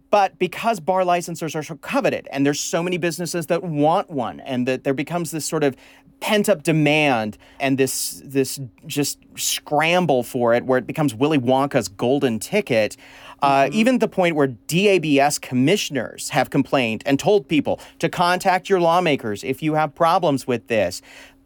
But 0.09 0.39
because 0.39 0.79
bar 0.79 1.03
licensors 1.03 1.55
are 1.55 1.63
so 1.63 1.75
coveted 1.75 2.27
and 2.31 2.45
there's 2.45 2.59
so 2.59 2.81
many 2.81 2.97
businesses 2.97 3.45
that 3.45 3.63
want 3.63 4.09
one 4.09 4.39
and 4.39 4.67
that 4.67 4.83
there 4.83 4.95
becomes 4.95 5.29
this 5.29 5.45
sort 5.45 5.63
of 5.63 5.75
pent 6.21 6.47
up 6.47 6.63
demand 6.63 7.37
and 7.59 7.77
this 7.77 8.21
this 8.23 8.59
just 8.85 9.19
scramble 9.35 10.23
for 10.23 10.53
it 10.53 10.63
where 10.65 10.77
it 10.77 10.87
becomes 10.87 11.13
Willy 11.13 11.39
Wonka's 11.39 11.89
golden 11.89 12.39
ticket. 12.39 12.95
Uh, 13.41 13.63
mm-hmm. 13.63 13.73
Even 13.73 13.99
the 13.99 14.07
point 14.07 14.35
where 14.35 14.47
DABS 14.47 15.41
commissioners 15.41 16.29
have 16.29 16.51
complained 16.51 17.03
and 17.05 17.19
told 17.19 17.47
people 17.47 17.79
to 17.99 18.07
contact 18.07 18.69
your 18.69 18.79
lawmakers 18.79 19.43
if 19.43 19.61
you 19.61 19.73
have 19.73 19.93
problems 19.93 20.45
with 20.47 20.67
this. 20.67 21.01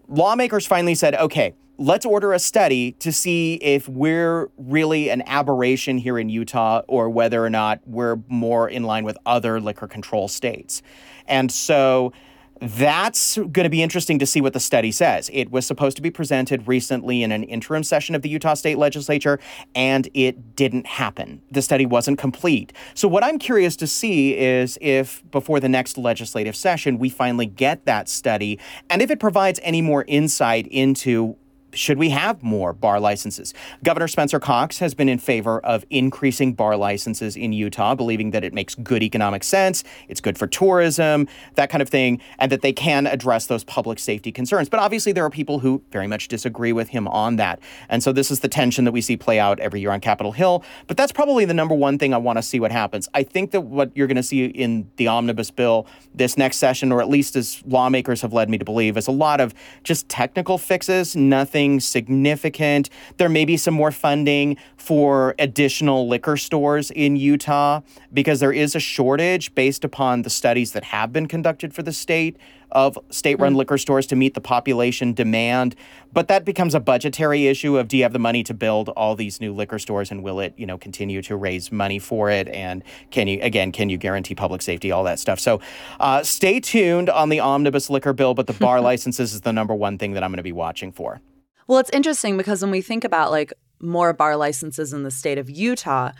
Lawmakers 0.08 0.68
finally 0.68 0.94
said, 0.94 1.16
okay, 1.16 1.56
let's 1.78 2.06
order 2.06 2.34
a 2.34 2.40
study 2.40 2.92
to 2.94 3.12
see 3.12 3.56
if 3.56 3.88
we're 3.88 4.50
really 4.58 5.10
an 5.10 5.24
aberration 5.26 5.98
here 5.98 6.20
in 6.20 6.30
Utah 6.30 6.82
or 6.88 7.10
whether 7.10 7.44
or 7.44 7.50
not 7.50 7.80
we're 7.86 8.18
more 8.28 8.70
in 8.70 8.84
line 8.84 9.06
with 9.06 9.18
other 9.26 9.60
liquor 9.60 9.88
control 9.88 10.28
states. 10.28 10.82
And 11.28 11.52
so 11.52 12.14
that's 12.62 13.36
going 13.36 13.64
to 13.64 13.70
be 13.70 13.84
interesting 13.84 14.20
to 14.20 14.26
see 14.26 14.42
what 14.42 14.54
the 14.54 14.60
study 14.60 14.92
says. 14.92 15.30
It 15.34 15.52
was 15.52 15.66
supposed 15.66 15.96
to 15.98 16.02
be 16.02 16.10
presented 16.10 16.68
recently 16.68 17.22
in 17.22 17.32
an 17.32 17.44
interim 17.44 17.84
session 17.84 18.16
of 18.16 18.22
the 18.22 18.30
Utah 18.30 18.54
State 18.54 18.78
Legislature, 18.78 19.40
and 19.74 20.08
it 20.14 20.56
didn't 20.56 20.88
happen. 20.88 21.42
The 21.52 21.62
study 21.62 21.86
wasn't 21.86 22.18
complete. 22.18 22.72
So, 22.94 23.08
what 23.08 23.24
I'm 23.24 23.40
curious 23.40 23.76
to 23.78 23.88
see 23.88 24.38
is 24.38 24.78
if 24.82 25.24
before 25.32 25.60
the 25.60 25.70
next 25.70 25.98
legislative 25.98 26.56
session, 26.56 26.98
we 26.98 27.10
finally 27.10 27.46
get 27.46 27.86
that 27.86 28.08
study, 28.08 28.60
and 28.90 29.02
if 29.02 29.12
it 29.12 29.20
provides 29.20 29.60
any 29.64 29.82
more 29.82 30.06
insight 30.08 30.68
into 30.68 31.36
should 31.76 31.98
we 31.98 32.10
have 32.10 32.42
more 32.42 32.74
bar 32.74 33.00
licenses? 33.00 33.54
Governor 33.84 34.08
Spencer 34.08 34.40
Cox 34.40 34.80
has 34.80 34.94
been 34.94 35.10
in 35.10 35.20
favor 35.20 35.60
of 35.60 35.86
increasing 35.90 36.54
bar 36.54 36.78
licenses 36.78 37.36
in 37.36 37.54
Utah, 37.54 37.96
believing 37.96 38.32
that 38.32 38.44
it 38.44 38.54
makes 38.54 38.76
good 38.76 39.04
economic 39.04 39.44
sense, 39.44 39.84
it's 40.08 40.22
good 40.22 40.38
for 40.38 40.48
tourism, 40.48 41.28
that 41.56 41.70
kind 41.70 41.82
of 41.82 41.90
thing, 41.90 42.22
and 42.40 42.52
that 42.52 42.62
they 42.62 42.74
can 42.74 43.08
address 43.08 43.48
those 43.48 43.64
public 43.64 44.00
safety 44.00 44.32
concerns. 44.32 44.70
But 44.70 44.80
obviously, 44.80 45.12
there 45.12 45.26
are 45.26 45.30
people 45.30 45.60
who 45.60 45.82
very 45.92 46.08
much 46.08 46.28
disagree 46.28 46.74
with 46.74 46.90
him 46.90 47.08
on 47.08 47.36
that. 47.38 47.60
And 47.90 48.02
so 48.02 48.12
this 48.12 48.32
is 48.32 48.40
the 48.40 48.48
tension 48.48 48.86
that 48.86 48.92
we 48.92 49.02
see 49.02 49.18
play 49.18 49.40
out 49.40 49.60
every 49.60 49.82
year 49.82 49.92
on 49.92 50.00
Capitol 50.00 50.32
Hill. 50.32 50.64
But 50.88 50.98
that's 50.98 51.12
probably 51.12 51.46
the 51.46 51.54
number 51.54 51.76
one 51.76 51.98
thing 51.98 52.14
I 52.14 52.18
want 52.18 52.38
to 52.38 52.44
see 52.44 52.60
what 52.60 52.72
happens. 52.72 53.10
I 53.14 53.24
think 53.24 53.52
that 53.52 53.62
what 53.62 53.92
you're 53.96 54.08
going 54.08 54.16
to 54.16 54.24
see 54.24 54.46
in 54.46 54.90
the 54.98 55.08
omnibus 55.08 55.52
bill 55.52 55.88
this 56.14 56.38
next 56.38 56.58
session, 56.58 56.92
or 56.92 57.02
at 57.02 57.10
least 57.10 57.36
as 57.36 57.62
lawmakers 57.66 58.22
have 58.22 58.34
led 58.34 58.50
me 58.50 58.58
to 58.58 58.66
believe, 58.66 58.98
is 58.98 59.08
a 59.08 59.12
lot 59.12 59.42
of 59.42 59.54
just 59.84 60.08
technical 60.08 60.58
fixes, 60.58 61.16
nothing 61.16 61.65
nothing 61.66 61.80
significant. 61.80 62.90
There 63.18 63.30
may 63.30 63.46
be 63.46 63.58
some 63.58 63.74
more 63.74 63.92
funding 63.92 64.58
for 64.78 65.36
additional 65.40 66.08
liquor 66.08 66.38
stores 66.38 66.92
in 66.92 67.16
Utah 67.16 67.82
because 68.14 68.40
there 68.40 68.52
is 68.54 68.76
a 68.76 68.80
shortage 68.80 69.54
based 69.56 69.84
upon 69.84 70.22
the 70.22 70.30
studies 70.30 70.72
that 70.74 70.84
have 70.86 71.12
been 71.12 71.28
conducted 71.28 71.74
for 71.74 71.84
the 71.84 71.94
state 71.94 72.38
of 72.72 72.98
state 73.10 73.40
run 73.40 73.54
mm. 73.54 73.58
liquor 73.58 73.78
stores 73.78 74.06
to 74.08 74.16
meet 74.16 74.34
the 74.34 74.42
population 74.42 75.14
demand. 75.14 75.76
But 76.12 76.28
that 76.28 76.46
becomes 76.46 76.76
a 76.76 76.80
budgetary 76.80 77.48
issue 77.48 77.78
of 77.78 77.88
do 77.88 77.98
you 77.98 78.04
have 78.04 78.14
the 78.14 78.20
money 78.20 78.44
to 78.44 78.54
build 78.54 78.90
all 78.90 79.16
these 79.16 79.40
new 79.40 79.54
liquor 79.54 79.80
stores 79.80 80.12
and 80.12 80.24
will 80.24 80.40
it, 80.40 80.54
you 80.58 80.66
know, 80.66 80.78
continue 80.78 81.22
to 81.24 81.36
raise 81.36 81.72
money 81.72 82.00
for 82.00 82.30
it? 82.30 82.48
And 82.50 82.84
can 83.12 83.28
you, 83.28 83.40
again, 83.42 83.72
can 83.72 83.90
you 83.90 83.98
guarantee 83.98 84.36
public 84.36 84.62
safety, 84.62 84.92
all 84.92 85.04
that 85.06 85.20
stuff? 85.20 85.40
So 85.40 85.62
uh, 86.00 86.24
stay 86.24 86.60
tuned 86.60 87.10
on 87.10 87.30
the 87.30 87.40
omnibus 87.40 87.90
liquor 87.90 88.14
bill, 88.14 88.34
but 88.34 88.48
the 88.48 88.54
bar 88.54 88.82
licenses 88.92 89.34
is 89.34 89.42
the 89.42 89.54
number 89.54 89.74
one 89.74 89.98
thing 89.98 90.14
that 90.14 90.24
I'm 90.24 90.32
going 90.32 90.38
to 90.38 90.44
be 90.44 90.52
watching 90.52 90.92
for. 90.92 91.22
Well, 91.68 91.80
it's 91.80 91.90
interesting 91.92 92.38
because 92.38 92.62
when 92.62 92.72
we 92.72 92.82
think 92.82 93.04
about 93.04 93.32
like 93.32 93.54
more 93.80 94.14
bar 94.14 94.38
licenses 94.38 94.94
in 94.94 95.04
the 95.04 95.12
state 95.12 95.38
of 95.38 95.50
Utah, 95.50 96.12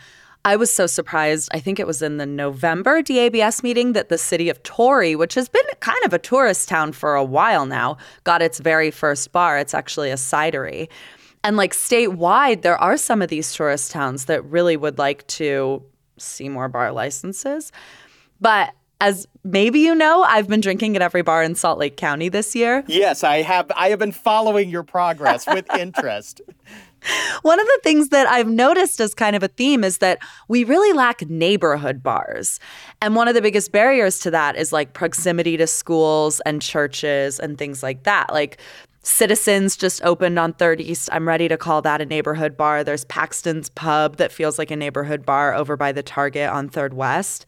I 0.44 0.54
was 0.56 0.72
so 0.72 0.86
surprised. 0.86 1.48
I 1.52 1.58
think 1.58 1.80
it 1.80 1.86
was 1.86 2.02
in 2.02 2.18
the 2.18 2.26
November 2.26 3.02
DABS 3.02 3.62
meeting 3.62 3.94
that 3.94 4.08
the 4.08 4.18
city 4.18 4.48
of 4.48 4.62
Torrey, 4.62 5.16
which 5.16 5.34
has 5.34 5.48
been 5.48 5.64
kind 5.80 6.04
of 6.04 6.12
a 6.12 6.18
tourist 6.18 6.68
town 6.68 6.92
for 6.92 7.16
a 7.16 7.24
while 7.24 7.66
now, 7.66 7.96
got 8.22 8.42
its 8.42 8.60
very 8.60 8.90
first 8.90 9.32
bar. 9.32 9.58
It's 9.58 9.74
actually 9.74 10.10
a 10.10 10.16
cidery. 10.16 10.88
And 11.42 11.56
like 11.56 11.72
statewide, 11.72 12.62
there 12.62 12.78
are 12.78 12.96
some 12.96 13.22
of 13.22 13.28
these 13.28 13.52
tourist 13.52 13.90
towns 13.90 14.26
that 14.26 14.44
really 14.44 14.76
would 14.76 14.98
like 14.98 15.26
to 15.28 15.82
see 16.18 16.48
more 16.48 16.68
bar 16.68 16.92
licenses. 16.92 17.72
But 18.40 18.72
as 19.00 19.26
maybe 19.44 19.80
you 19.80 19.94
know, 19.94 20.22
I've 20.22 20.48
been 20.48 20.60
drinking 20.60 20.96
at 20.96 21.02
every 21.02 21.22
bar 21.22 21.42
in 21.42 21.54
Salt 21.54 21.78
Lake 21.78 21.96
County 21.96 22.28
this 22.28 22.54
year. 22.54 22.84
Yes, 22.86 23.24
I 23.24 23.42
have 23.42 23.70
I 23.76 23.88
have 23.88 23.98
been 23.98 24.12
following 24.12 24.70
your 24.70 24.82
progress 24.82 25.46
with 25.46 25.66
interest. 25.78 26.40
One 27.42 27.60
of 27.60 27.66
the 27.66 27.80
things 27.84 28.08
that 28.08 28.26
I've 28.26 28.48
noticed 28.48 29.00
as 29.00 29.14
kind 29.14 29.36
of 29.36 29.42
a 29.42 29.48
theme 29.48 29.84
is 29.84 29.98
that 29.98 30.18
we 30.48 30.64
really 30.64 30.92
lack 30.92 31.28
neighborhood 31.28 32.02
bars. 32.02 32.58
And 33.00 33.14
one 33.14 33.28
of 33.28 33.34
the 33.34 33.42
biggest 33.42 33.70
barriers 33.70 34.18
to 34.20 34.30
that 34.32 34.56
is 34.56 34.72
like 34.72 34.92
proximity 34.92 35.56
to 35.56 35.68
schools 35.68 36.40
and 36.46 36.60
churches 36.60 37.38
and 37.38 37.58
things 37.58 37.82
like 37.82 38.02
that. 38.04 38.32
Like 38.32 38.58
Citizens 39.06 39.76
just 39.76 40.02
opened 40.02 40.36
on 40.36 40.52
3rd 40.54 40.80
East. 40.80 41.08
I'm 41.12 41.28
ready 41.28 41.46
to 41.46 41.56
call 41.56 41.80
that 41.82 42.00
a 42.00 42.04
neighborhood 42.04 42.56
bar. 42.56 42.82
There's 42.82 43.04
Paxton's 43.04 43.68
Pub 43.68 44.16
that 44.16 44.32
feels 44.32 44.58
like 44.58 44.72
a 44.72 44.76
neighborhood 44.76 45.24
bar 45.24 45.54
over 45.54 45.76
by 45.76 45.92
the 45.92 46.02
Target 46.02 46.50
on 46.50 46.68
3rd 46.68 46.92
West. 46.92 47.46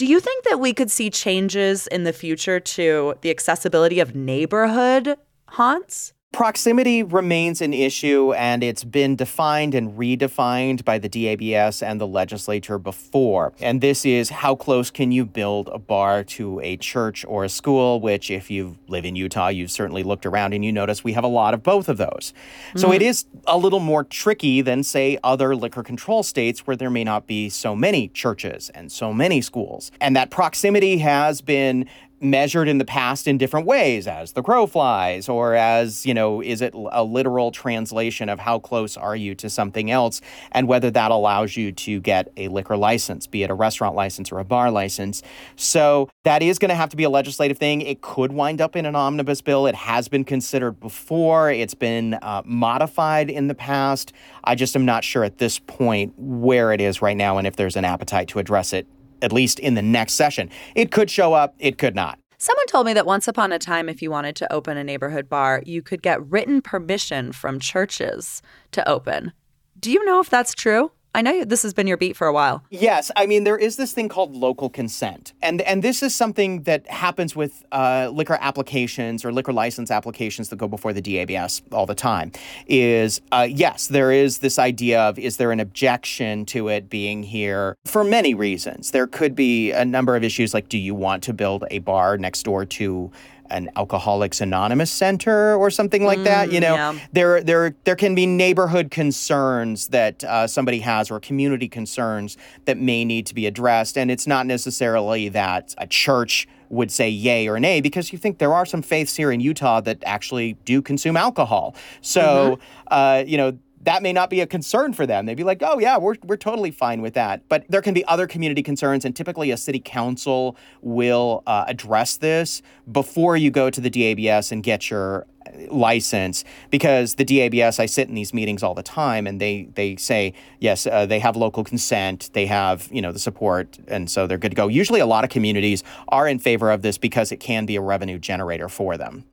Do 0.00 0.06
you 0.06 0.18
think 0.18 0.44
that 0.44 0.58
we 0.58 0.72
could 0.72 0.90
see 0.90 1.10
changes 1.10 1.86
in 1.86 2.04
the 2.04 2.14
future 2.14 2.58
to 2.58 3.16
the 3.20 3.28
accessibility 3.28 4.00
of 4.00 4.14
neighborhood 4.14 5.16
haunts? 5.46 6.14
Proximity 6.32 7.02
remains 7.02 7.60
an 7.60 7.74
issue, 7.74 8.32
and 8.34 8.62
it's 8.62 8.84
been 8.84 9.16
defined 9.16 9.74
and 9.74 9.98
redefined 9.98 10.84
by 10.84 10.96
the 10.96 11.08
DABS 11.08 11.82
and 11.82 12.00
the 12.00 12.06
legislature 12.06 12.78
before. 12.78 13.52
And 13.60 13.80
this 13.80 14.06
is 14.06 14.30
how 14.30 14.54
close 14.54 14.92
can 14.92 15.10
you 15.10 15.26
build 15.26 15.68
a 15.72 15.78
bar 15.78 16.22
to 16.24 16.60
a 16.60 16.76
church 16.76 17.24
or 17.26 17.42
a 17.42 17.48
school, 17.48 18.00
which, 18.00 18.30
if 18.30 18.48
you 18.48 18.78
live 18.86 19.04
in 19.04 19.16
Utah, 19.16 19.48
you've 19.48 19.72
certainly 19.72 20.04
looked 20.04 20.24
around 20.24 20.52
and 20.52 20.64
you 20.64 20.70
notice 20.70 21.02
we 21.02 21.14
have 21.14 21.24
a 21.24 21.28
lot 21.28 21.52
of 21.52 21.64
both 21.64 21.88
of 21.88 21.96
those. 21.96 22.32
Mm. 22.74 22.80
So 22.80 22.92
it 22.92 23.02
is 23.02 23.26
a 23.48 23.58
little 23.58 23.80
more 23.80 24.04
tricky 24.04 24.60
than, 24.60 24.84
say, 24.84 25.18
other 25.24 25.56
liquor 25.56 25.82
control 25.82 26.22
states 26.22 26.64
where 26.64 26.76
there 26.76 26.90
may 26.90 27.02
not 27.02 27.26
be 27.26 27.48
so 27.48 27.74
many 27.74 28.06
churches 28.06 28.70
and 28.70 28.92
so 28.92 29.12
many 29.12 29.40
schools. 29.40 29.90
And 30.00 30.14
that 30.14 30.30
proximity 30.30 30.98
has 30.98 31.40
been 31.40 31.88
measured 32.20 32.68
in 32.68 32.78
the 32.78 32.84
past 32.84 33.26
in 33.26 33.38
different 33.38 33.66
ways 33.66 34.06
as 34.06 34.32
the 34.32 34.42
crow 34.42 34.66
flies 34.66 35.28
or 35.28 35.54
as 35.54 36.04
you 36.04 36.14
know 36.14 36.42
is 36.42 36.60
it 36.60 36.74
a 36.74 37.02
literal 37.02 37.50
translation 37.50 38.28
of 38.28 38.38
how 38.38 38.58
close 38.58 38.96
are 38.96 39.16
you 39.16 39.34
to 39.34 39.48
something 39.48 39.90
else 39.90 40.20
and 40.52 40.68
whether 40.68 40.90
that 40.90 41.10
allows 41.10 41.56
you 41.56 41.72
to 41.72 42.00
get 42.00 42.30
a 42.36 42.48
liquor 42.48 42.76
license 42.76 43.26
be 43.26 43.42
it 43.42 43.50
a 43.50 43.54
restaurant 43.54 43.94
license 43.94 44.32
or 44.32 44.38
a 44.38 44.44
bar 44.44 44.70
license. 44.70 45.22
So 45.56 46.08
that 46.24 46.42
is 46.42 46.58
going 46.58 46.70
to 46.70 46.74
have 46.74 46.90
to 46.90 46.96
be 46.96 47.04
a 47.04 47.10
legislative 47.10 47.58
thing. 47.58 47.80
It 47.80 48.00
could 48.02 48.32
wind 48.32 48.60
up 48.60 48.76
in 48.76 48.86
an 48.86 48.96
omnibus 48.96 49.40
bill. 49.40 49.66
It 49.66 49.74
has 49.74 50.08
been 50.08 50.24
considered 50.24 50.80
before. 50.80 51.50
It's 51.50 51.74
been 51.74 52.14
uh, 52.14 52.42
modified 52.44 53.30
in 53.30 53.48
the 53.48 53.54
past. 53.54 54.12
I 54.44 54.54
just 54.54 54.74
am 54.76 54.84
not 54.84 55.04
sure 55.04 55.24
at 55.24 55.38
this 55.38 55.58
point 55.58 56.14
where 56.16 56.72
it 56.72 56.80
is 56.80 57.02
right 57.02 57.16
now 57.16 57.38
and 57.38 57.46
if 57.46 57.56
there's 57.56 57.76
an 57.76 57.84
appetite 57.84 58.28
to 58.28 58.38
address 58.38 58.72
it 58.72 58.86
at 59.22 59.32
least 59.32 59.58
in 59.58 59.74
the 59.74 59.82
next 59.82 60.14
session. 60.14 60.50
It 60.74 60.90
could 60.90 61.10
show 61.10 61.34
up, 61.34 61.54
it 61.58 61.78
could 61.78 61.94
not. 61.94 62.18
Someone 62.38 62.66
told 62.68 62.86
me 62.86 62.94
that 62.94 63.04
once 63.04 63.28
upon 63.28 63.52
a 63.52 63.58
time, 63.58 63.88
if 63.88 64.00
you 64.00 64.10
wanted 64.10 64.34
to 64.36 64.50
open 64.50 64.78
a 64.78 64.84
neighborhood 64.84 65.28
bar, 65.28 65.62
you 65.66 65.82
could 65.82 66.00
get 66.00 66.24
written 66.26 66.62
permission 66.62 67.32
from 67.32 67.60
churches 67.60 68.40
to 68.72 68.88
open. 68.88 69.32
Do 69.78 69.90
you 69.90 70.02
know 70.06 70.20
if 70.20 70.30
that's 70.30 70.54
true? 70.54 70.90
I 71.14 71.22
know 71.22 71.44
this 71.44 71.62
has 71.64 71.74
been 71.74 71.88
your 71.88 71.96
beat 71.96 72.16
for 72.16 72.28
a 72.28 72.32
while. 72.32 72.62
Yes, 72.70 73.10
I 73.16 73.26
mean 73.26 73.42
there 73.42 73.56
is 73.56 73.76
this 73.76 73.92
thing 73.92 74.08
called 74.08 74.34
local 74.34 74.70
consent, 74.70 75.32
and 75.42 75.60
and 75.62 75.82
this 75.82 76.02
is 76.02 76.14
something 76.14 76.62
that 76.62 76.88
happens 76.88 77.34
with 77.34 77.64
uh, 77.72 78.10
liquor 78.12 78.38
applications 78.40 79.24
or 79.24 79.32
liquor 79.32 79.52
license 79.52 79.90
applications 79.90 80.50
that 80.50 80.56
go 80.56 80.68
before 80.68 80.92
the 80.92 81.02
DABS 81.02 81.62
all 81.72 81.86
the 81.86 81.96
time. 81.96 82.30
Is 82.68 83.20
uh, 83.32 83.48
yes, 83.50 83.88
there 83.88 84.12
is 84.12 84.38
this 84.38 84.58
idea 84.58 85.00
of 85.00 85.18
is 85.18 85.36
there 85.36 85.50
an 85.50 85.58
objection 85.58 86.44
to 86.46 86.68
it 86.68 86.88
being 86.88 87.24
here 87.24 87.76
for 87.84 88.04
many 88.04 88.32
reasons. 88.32 88.92
There 88.92 89.08
could 89.08 89.34
be 89.34 89.72
a 89.72 89.84
number 89.84 90.14
of 90.14 90.22
issues 90.22 90.54
like 90.54 90.68
do 90.68 90.78
you 90.78 90.94
want 90.94 91.24
to 91.24 91.32
build 91.32 91.64
a 91.72 91.80
bar 91.80 92.18
next 92.18 92.44
door 92.44 92.64
to 92.64 93.10
an 93.50 93.70
Alcoholics 93.76 94.40
Anonymous 94.40 94.90
center 94.90 95.54
or 95.56 95.70
something 95.70 96.04
like 96.04 96.20
mm, 96.20 96.24
that. 96.24 96.52
You 96.52 96.60
know, 96.60 96.74
yeah. 96.74 96.98
there 97.12 97.42
there 97.42 97.74
there 97.84 97.96
can 97.96 98.14
be 98.14 98.26
neighborhood 98.26 98.90
concerns 98.90 99.88
that 99.88 100.24
uh, 100.24 100.46
somebody 100.46 100.80
has 100.80 101.10
or 101.10 101.20
community 101.20 101.68
concerns 101.68 102.36
that 102.64 102.78
may 102.78 103.04
need 103.04 103.26
to 103.26 103.34
be 103.34 103.46
addressed, 103.46 103.96
and 103.96 104.10
it's 104.10 104.26
not 104.26 104.46
necessarily 104.46 105.28
that 105.28 105.74
a 105.78 105.86
church 105.86 106.48
would 106.70 106.90
say 106.90 107.08
yay 107.08 107.48
or 107.48 107.58
nay 107.58 107.80
because 107.80 108.12
you 108.12 108.18
think 108.18 108.38
there 108.38 108.54
are 108.54 108.64
some 108.64 108.80
faiths 108.80 109.16
here 109.16 109.32
in 109.32 109.40
Utah 109.40 109.80
that 109.80 109.98
actually 110.06 110.52
do 110.64 110.80
consume 110.80 111.16
alcohol. 111.16 111.74
So, 112.00 112.22
mm-hmm. 112.56 112.62
uh, 112.88 113.24
you 113.26 113.36
know 113.36 113.58
that 113.82 114.02
may 114.02 114.12
not 114.12 114.28
be 114.28 114.40
a 114.40 114.46
concern 114.46 114.92
for 114.92 115.06
them. 115.06 115.26
They'd 115.26 115.36
be 115.36 115.44
like, 115.44 115.62
oh, 115.64 115.78
yeah, 115.78 115.96
we're, 115.96 116.16
we're 116.24 116.36
totally 116.36 116.70
fine 116.70 117.00
with 117.00 117.14
that. 117.14 117.48
But 117.48 117.64
there 117.68 117.80
can 117.80 117.94
be 117.94 118.04
other 118.04 118.26
community 118.26 118.62
concerns, 118.62 119.04
and 119.04 119.16
typically 119.16 119.50
a 119.50 119.56
city 119.56 119.80
council 119.80 120.56
will 120.82 121.42
uh, 121.46 121.64
address 121.66 122.18
this 122.18 122.60
before 122.90 123.36
you 123.36 123.50
go 123.50 123.70
to 123.70 123.80
the 123.80 123.90
DABS 123.90 124.52
and 124.52 124.62
get 124.62 124.90
your 124.90 125.26
uh, 125.46 125.72
license 125.74 126.44
because 126.70 127.14
the 127.14 127.24
DABS 127.24 127.80
I 127.80 127.86
sit 127.86 128.08
in 128.08 128.14
these 128.14 128.34
meetings 128.34 128.62
all 128.62 128.74
the 128.74 128.82
time 128.82 129.26
and 129.26 129.40
they 129.40 129.68
they 129.74 129.96
say 129.96 130.34
yes 130.58 130.86
uh, 130.86 131.06
they 131.06 131.18
have 131.18 131.36
local 131.36 131.64
consent 131.64 132.28
they 132.34 132.44
have 132.46 132.88
you 132.92 133.00
know 133.00 133.12
the 133.12 133.18
support 133.18 133.78
and 133.88 134.10
so 134.10 134.26
they're 134.26 134.36
good 134.36 134.50
to 134.50 134.56
go 134.56 134.68
usually 134.68 135.00
a 135.00 135.06
lot 135.06 135.24
of 135.24 135.30
communities 135.30 135.82
are 136.08 136.28
in 136.28 136.38
favor 136.38 136.70
of 136.70 136.82
this 136.82 136.98
because 136.98 137.32
it 137.32 137.38
can 137.38 137.64
be 137.64 137.76
a 137.76 137.80
revenue 137.80 138.18
generator 138.18 138.68
for 138.68 138.98
them 138.98 139.24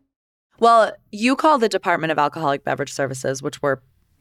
well 0.60 0.94
you 1.12 1.36
call 1.36 1.58
the 1.58 1.70
Department 1.70 2.12
of 2.12 2.18
Alcoholic 2.18 2.64
Beverage 2.64 2.94
Services 2.94 3.44
which 3.44 3.62
we're 3.62 3.80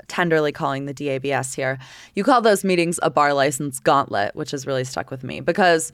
tenderly 0.08 0.52
calling 0.52 0.86
the 0.86 0.94
DABS 0.94 1.54
here. 1.54 1.78
You 2.14 2.24
call 2.24 2.40
those 2.40 2.64
meetings 2.64 2.98
a 3.02 3.10
bar 3.10 3.32
license 3.34 3.80
gauntlet, 3.80 4.34
which 4.34 4.50
has 4.50 4.66
really 4.66 4.84
stuck 4.84 5.10
with 5.10 5.24
me 5.24 5.40
because 5.40 5.92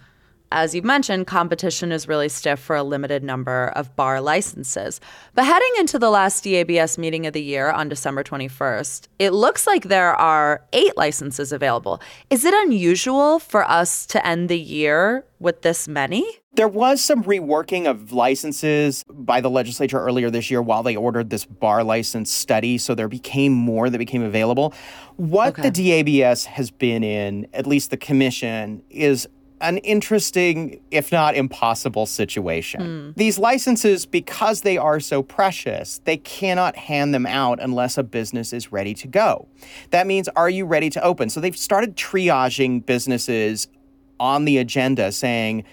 as 0.53 0.75
you've 0.75 0.85
mentioned, 0.85 1.27
competition 1.27 1.93
is 1.93 2.07
really 2.07 2.29
stiff 2.29 2.61
for 2.61 2.77
a 2.77 2.83
limited 2.83 3.25
number 3.25 3.73
of 3.75 3.97
bar 3.97 4.21
licenses. 4.21 5.01
But 5.35 5.47
heading 5.47 5.73
into 5.79 5.99
the 5.99 6.11
last 6.11 6.45
DABS 6.45 6.99
meeting 6.99 7.27
of 7.27 7.33
the 7.33 7.43
year 7.43 7.71
on 7.71 7.88
December 7.88 8.23
21st, 8.23 9.09
it 9.19 9.31
looks 9.31 9.67
like 9.67 9.85
there 9.85 10.15
are 10.15 10.62
eight 10.75 10.95
licenses 10.95 11.53
available. 11.53 12.03
Is 12.29 12.45
it 12.45 12.53
unusual 12.53 13.38
for 13.38 13.69
us 13.69 14.05
to 14.07 14.25
end 14.27 14.51
the 14.51 14.61
year 14.61 15.25
with 15.41 15.62
this 15.62 15.88
many? 15.88 16.41
There 16.55 16.69
was 16.69 17.01
some 17.01 17.25
reworking 17.25 17.88
of 17.88 18.12
licenses 18.12 19.05
by 19.09 19.41
the 19.41 19.49
legislature 19.49 19.99
earlier 19.99 20.29
this 20.29 20.51
year 20.51 20.61
while 20.61 20.83
they 20.83 20.95
ordered 20.95 21.31
this 21.31 21.47
bar 21.47 21.83
license 21.83 22.31
study. 22.31 22.77
So 22.77 22.95
there 22.95 23.09
became 23.09 23.53
more 23.53 23.88
that 23.88 23.97
became 23.97 24.23
available. 24.23 24.75
What 25.17 25.59
okay. 25.59 25.71
the 25.71 25.71
DABS 25.71 26.45
has 26.45 26.71
been 26.71 27.03
in, 27.03 27.47
at 27.55 27.67
least 27.67 27.91
the 27.91 27.97
commission, 27.97 28.83
is 28.91 29.27
an 29.62 29.79
interesting, 29.79 30.79
if 30.91 31.11
not 31.11 31.37
impossible, 31.37 32.05
situation. 32.05 32.81
Mm. 32.83 33.17
These 33.17 33.38
licenses, 33.38 34.05
because 34.05 34.61
they 34.61 34.77
are 34.77 35.01
so 35.01 35.23
precious, 35.23 36.01
they 36.05 36.19
cannot 36.19 36.77
hand 36.77 37.15
them 37.15 37.25
out 37.25 37.62
unless 37.62 37.97
a 37.97 38.03
business 38.03 38.53
is 38.53 38.71
ready 38.71 38.93
to 38.93 39.09
go. 39.09 39.49
That 39.91 40.07
means, 40.07 40.29
are 40.37 40.51
you 40.51 40.67
ready 40.67 40.91
to 40.91 41.03
open? 41.03 41.31
So 41.31 41.41
they've 41.41 41.57
started 41.57 41.97
triaging 41.97 42.85
businesses 42.85 43.69
on 44.21 44.45
the 44.45 44.59
agenda 44.59 45.12
saying, 45.12 45.65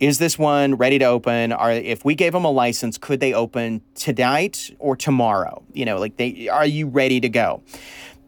is 0.00 0.18
this 0.18 0.38
one 0.38 0.74
ready 0.74 0.98
to 0.98 1.04
open? 1.06 1.52
Are 1.52 1.72
if 1.72 2.04
we 2.04 2.14
gave 2.14 2.32
them 2.32 2.44
a 2.44 2.50
license, 2.50 2.98
could 2.98 3.20
they 3.20 3.32
open 3.32 3.82
tonight 3.94 4.70
or 4.78 4.96
tomorrow? 4.96 5.62
You 5.72 5.84
know, 5.84 5.98
like 5.98 6.16
they 6.16 6.48
are 6.48 6.66
you 6.66 6.86
ready 6.86 7.20
to 7.20 7.28
go? 7.28 7.62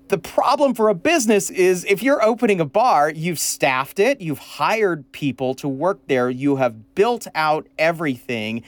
The 0.09 0.18
problem 0.18 0.74
for 0.74 0.88
a 0.88 0.94
business 0.94 1.50
is 1.50 1.85
if 1.85 2.02
you're 2.02 2.22
opening 2.24 2.61
a 2.61 2.64
bar, 2.64 3.11
you've 3.11 3.38
staffed 3.38 3.98
it, 3.98 4.22
you've 4.22 4.38
hired 4.38 5.11
people 5.12 5.54
to 5.57 5.68
work 5.68 6.00
there, 6.07 6.31
you 6.31 6.57
have 6.57 6.94
built 6.94 7.26
out 7.35 7.66
everything 7.78 8.62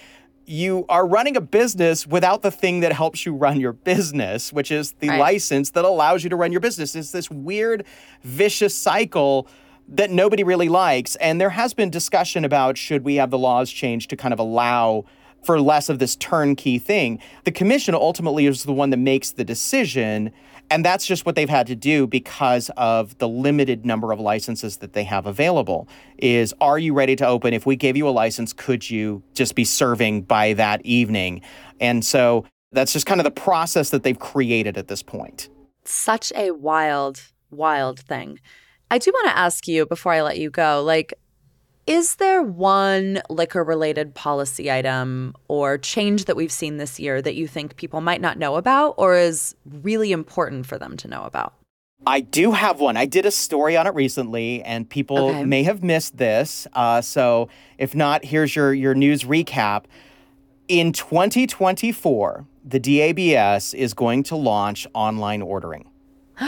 you 0.50 0.84
are 0.88 1.06
running 1.06 1.36
a 1.36 1.40
business 1.40 2.08
without 2.08 2.42
the 2.42 2.50
thing 2.50 2.80
that 2.80 2.92
helps 2.92 3.24
you 3.24 3.32
run 3.32 3.60
your 3.60 3.72
business, 3.72 4.52
which 4.52 4.72
is 4.72 4.92
the 4.98 5.08
Right. 5.08 5.20
license 5.20 5.70
that 5.70 5.84
allows 5.84 6.24
you 6.24 6.30
to 6.30 6.34
run 6.34 6.50
your 6.50 6.60
business. 6.60 6.96
It's 6.96 7.12
this 7.12 7.30
weird, 7.30 7.84
vicious 8.24 8.74
cycle 8.76 9.46
that 9.90 10.10
nobody 10.10 10.44
really 10.44 10.68
likes. 10.68 11.16
And 11.16 11.40
there 11.40 11.50
has 11.50 11.74
been 11.74 11.90
discussion 11.90 12.44
about 12.44 12.78
should 12.78 13.04
we 13.04 13.16
have 13.16 13.30
the 13.30 13.38
laws 13.38 13.70
changed 13.70 14.10
to 14.10 14.16
kind 14.16 14.32
of 14.32 14.38
allow 14.38 15.04
for 15.42 15.60
less 15.60 15.88
of 15.88 15.98
this 15.98 16.16
turnkey 16.16 16.78
thing. 16.78 17.18
The 17.44 17.52
commission 17.52 17.94
ultimately 17.94 18.46
is 18.46 18.64
the 18.64 18.72
one 18.72 18.90
that 18.90 18.98
makes 18.98 19.32
the 19.32 19.44
decision. 19.44 20.32
And 20.70 20.84
that's 20.84 21.06
just 21.06 21.26
what 21.26 21.34
they've 21.34 21.48
had 21.48 21.66
to 21.66 21.74
do 21.74 22.06
because 22.06 22.70
of 22.76 23.18
the 23.18 23.28
limited 23.28 23.84
number 23.84 24.12
of 24.12 24.20
licenses 24.20 24.76
that 24.78 24.92
they 24.92 25.04
have 25.04 25.26
available. 25.26 25.88
Is 26.18 26.54
are 26.60 26.78
you 26.78 26.94
ready 26.94 27.16
to 27.16 27.26
open? 27.26 27.54
If 27.54 27.66
we 27.66 27.74
gave 27.74 27.96
you 27.96 28.08
a 28.08 28.10
license, 28.10 28.52
could 28.52 28.88
you 28.88 29.22
just 29.34 29.54
be 29.54 29.64
serving 29.64 30.22
by 30.22 30.52
that 30.52 30.84
evening? 30.84 31.40
And 31.80 32.04
so 32.04 32.44
that's 32.72 32.92
just 32.92 33.06
kind 33.06 33.20
of 33.20 33.24
the 33.24 33.30
process 33.32 33.90
that 33.90 34.04
they've 34.04 34.18
created 34.18 34.78
at 34.78 34.86
this 34.86 35.02
point. 35.02 35.48
Such 35.84 36.32
a 36.36 36.52
wild, 36.52 37.22
wild 37.50 37.98
thing. 37.98 38.38
I 38.90 38.98
do 38.98 39.10
want 39.12 39.28
to 39.28 39.38
ask 39.38 39.68
you 39.68 39.86
before 39.86 40.12
I 40.12 40.22
let 40.22 40.38
you 40.38 40.50
go 40.50 40.82
like, 40.82 41.14
is 41.86 42.16
there 42.16 42.42
one 42.42 43.20
liquor 43.30 43.64
related 43.64 44.14
policy 44.14 44.70
item 44.70 45.34
or 45.48 45.78
change 45.78 46.26
that 46.26 46.36
we've 46.36 46.52
seen 46.52 46.76
this 46.76 47.00
year 47.00 47.22
that 47.22 47.34
you 47.34 47.48
think 47.48 47.76
people 47.76 48.00
might 48.00 48.20
not 48.20 48.38
know 48.38 48.56
about 48.56 48.94
or 48.96 49.16
is 49.16 49.54
really 49.64 50.12
important 50.12 50.66
for 50.66 50.78
them 50.78 50.96
to 50.98 51.08
know 51.08 51.22
about? 51.22 51.54
I 52.06 52.20
do 52.20 52.52
have 52.52 52.80
one. 52.80 52.96
I 52.96 53.06
did 53.06 53.26
a 53.26 53.30
story 53.30 53.76
on 53.76 53.86
it 53.86 53.94
recently, 53.94 54.62
and 54.62 54.88
people 54.88 55.18
Okay. 55.30 55.44
may 55.44 55.62
have 55.64 55.82
missed 55.82 56.16
this. 56.16 56.66
Uh, 56.72 57.02
so, 57.02 57.48
if 57.76 57.94
not, 57.94 58.24
here's 58.24 58.56
your 58.56 58.72
your 58.72 58.94
news 58.94 59.24
recap. 59.24 59.84
In 60.66 60.92
2024, 60.92 62.46
the 62.64 62.80
DABS 62.80 63.74
is 63.74 63.92
going 63.92 64.22
to 64.24 64.36
launch 64.36 64.86
online 64.94 65.42
ordering, 65.42 65.90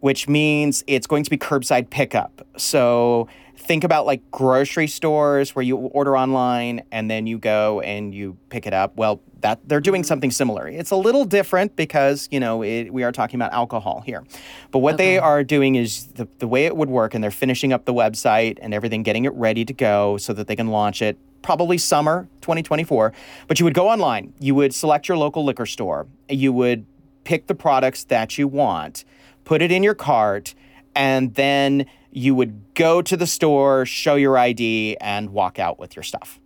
which 0.00 0.28
means 0.28 0.82
it's 0.86 1.06
going 1.06 1.24
to 1.24 1.30
be 1.30 1.38
curbside 1.38 1.90
pickup. 1.90 2.46
So, 2.56 3.28
think 3.56 3.84
about 3.84 4.06
like 4.06 4.28
grocery 4.30 4.86
stores 4.86 5.54
where 5.54 5.62
you 5.62 5.76
order 5.76 6.16
online 6.16 6.82
and 6.90 7.10
then 7.10 7.26
you 7.26 7.38
go 7.38 7.80
and 7.82 8.14
you 8.14 8.36
pick 8.48 8.66
it 8.66 8.72
up. 8.72 8.96
Well, 8.96 9.20
that 9.42 9.60
they're 9.68 9.80
doing 9.80 10.02
mm-hmm. 10.02 10.08
something 10.08 10.30
similar. 10.30 10.68
It's 10.68 10.90
a 10.90 10.96
little 10.96 11.24
different 11.24 11.76
because, 11.76 12.28
you 12.30 12.40
know, 12.40 12.62
it, 12.62 12.92
we 12.92 13.04
are 13.04 13.12
talking 13.12 13.38
about 13.38 13.52
alcohol 13.52 14.00
here. 14.00 14.24
But 14.70 14.80
what 14.80 14.96
they 14.96 15.18
are 15.18 15.44
doing 15.44 15.76
is 15.76 16.06
the, 16.14 16.26
the 16.38 16.48
way 16.48 16.66
it 16.66 16.76
would 16.76 16.90
work, 16.90 17.14
and 17.14 17.22
they're 17.22 17.30
finishing 17.30 17.72
up 17.72 17.84
the 17.84 17.94
website 17.94 18.58
and 18.60 18.74
everything, 18.74 19.02
getting 19.02 19.24
it 19.24 19.32
ready 19.34 19.64
to 19.64 19.72
go 19.72 20.16
so 20.16 20.32
that 20.32 20.46
they 20.46 20.56
can 20.56 20.68
launch 20.68 21.02
it 21.02 21.18
probably 21.42 21.78
summer 21.78 22.28
2024. 22.42 23.12
But 23.46 23.60
you 23.60 23.64
would 23.64 23.74
go 23.74 23.88
online, 23.88 24.32
you 24.38 24.54
would 24.54 24.74
select 24.74 25.08
your 25.08 25.16
local 25.16 25.44
liquor 25.44 25.66
store, 25.66 26.06
you 26.28 26.52
would 26.52 26.84
pick 27.24 27.46
the 27.46 27.54
products 27.54 28.04
that 28.04 28.38
you 28.38 28.48
want, 28.48 29.04
put 29.50 29.60
it 29.60 29.72
in 29.72 29.82
your 29.82 29.96
cart, 29.96 30.54
and 30.94 31.34
then 31.34 31.84
you 32.12 32.36
would 32.36 32.54
go 32.74 33.02
to 33.02 33.16
the 33.16 33.26
store, 33.26 33.84
show 33.84 34.14
your 34.14 34.38
ID, 34.38 34.96
and 35.00 35.30
walk 35.30 35.58
out 35.58 35.76
with 35.76 35.96
your 35.96 36.04
stuff. 36.04 36.38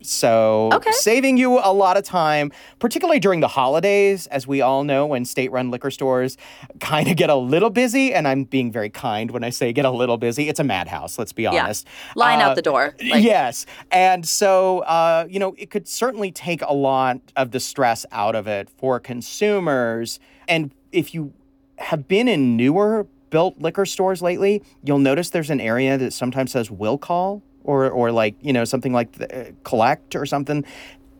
So, 0.00 0.70
Okay. 0.72 0.90
saving 0.92 1.36
you 1.36 1.58
a 1.58 1.74
lot 1.74 1.98
of 1.98 2.04
time, 2.04 2.50
particularly 2.78 3.20
during 3.20 3.40
the 3.40 3.48
holidays, 3.48 4.26
as 4.28 4.46
we 4.46 4.62
all 4.62 4.82
know, 4.82 5.04
when 5.04 5.26
state 5.26 5.52
run 5.52 5.70
liquor 5.70 5.90
stores 5.90 6.38
kind 6.80 7.06
of 7.10 7.16
get 7.16 7.28
a 7.28 7.34
little 7.34 7.68
busy. 7.68 8.14
And 8.14 8.26
I'm 8.26 8.44
being 8.44 8.72
very 8.72 8.88
kind 8.88 9.30
when 9.30 9.44
I 9.44 9.50
say 9.50 9.70
get 9.74 9.84
a 9.84 9.90
little 9.90 10.16
busy. 10.16 10.48
It's 10.48 10.60
a 10.60 10.64
madhouse, 10.64 11.18
let's 11.18 11.34
be 11.34 11.42
Yeah. 11.42 11.64
honest. 11.64 11.86
Line 12.16 12.40
Uh, 12.40 12.44
out 12.44 12.56
the 12.56 12.62
door. 12.62 12.94
Like, 13.10 13.22
yes. 13.24 13.66
And 13.90 14.26
so, 14.26 14.78
uh, 14.80 15.26
you 15.28 15.38
know, 15.38 15.54
it 15.58 15.68
could 15.68 15.86
certainly 15.86 16.30
take 16.32 16.62
a 16.62 16.72
lot 16.72 17.18
of 17.36 17.50
the 17.50 17.60
stress 17.60 18.06
out 18.10 18.34
of 18.34 18.46
it 18.46 18.70
for 18.78 18.98
consumers. 18.98 20.18
And 20.48 20.70
if 20.92 21.12
you 21.12 21.34
have 21.78 22.06
been 22.08 22.28
in 22.28 22.56
newer 22.56 23.06
built 23.30 23.58
liquor 23.58 23.84
stores 23.86 24.22
lately, 24.22 24.62
you'll 24.82 24.98
notice 24.98 25.30
there's 25.30 25.50
an 25.50 25.60
area 25.60 25.98
that 25.98 26.12
sometimes 26.12 26.52
says 26.52 26.70
will 26.70 26.98
call 26.98 27.42
or, 27.64 27.88
or 27.90 28.10
like, 28.10 28.34
you 28.40 28.52
know, 28.52 28.64
something 28.64 28.92
like 28.92 29.12
the, 29.12 29.48
uh, 29.48 29.52
collect 29.64 30.14
or 30.16 30.24
something. 30.26 30.64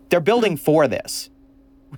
They're 0.08 0.20
building 0.20 0.56
for 0.56 0.88
this. 0.88 1.30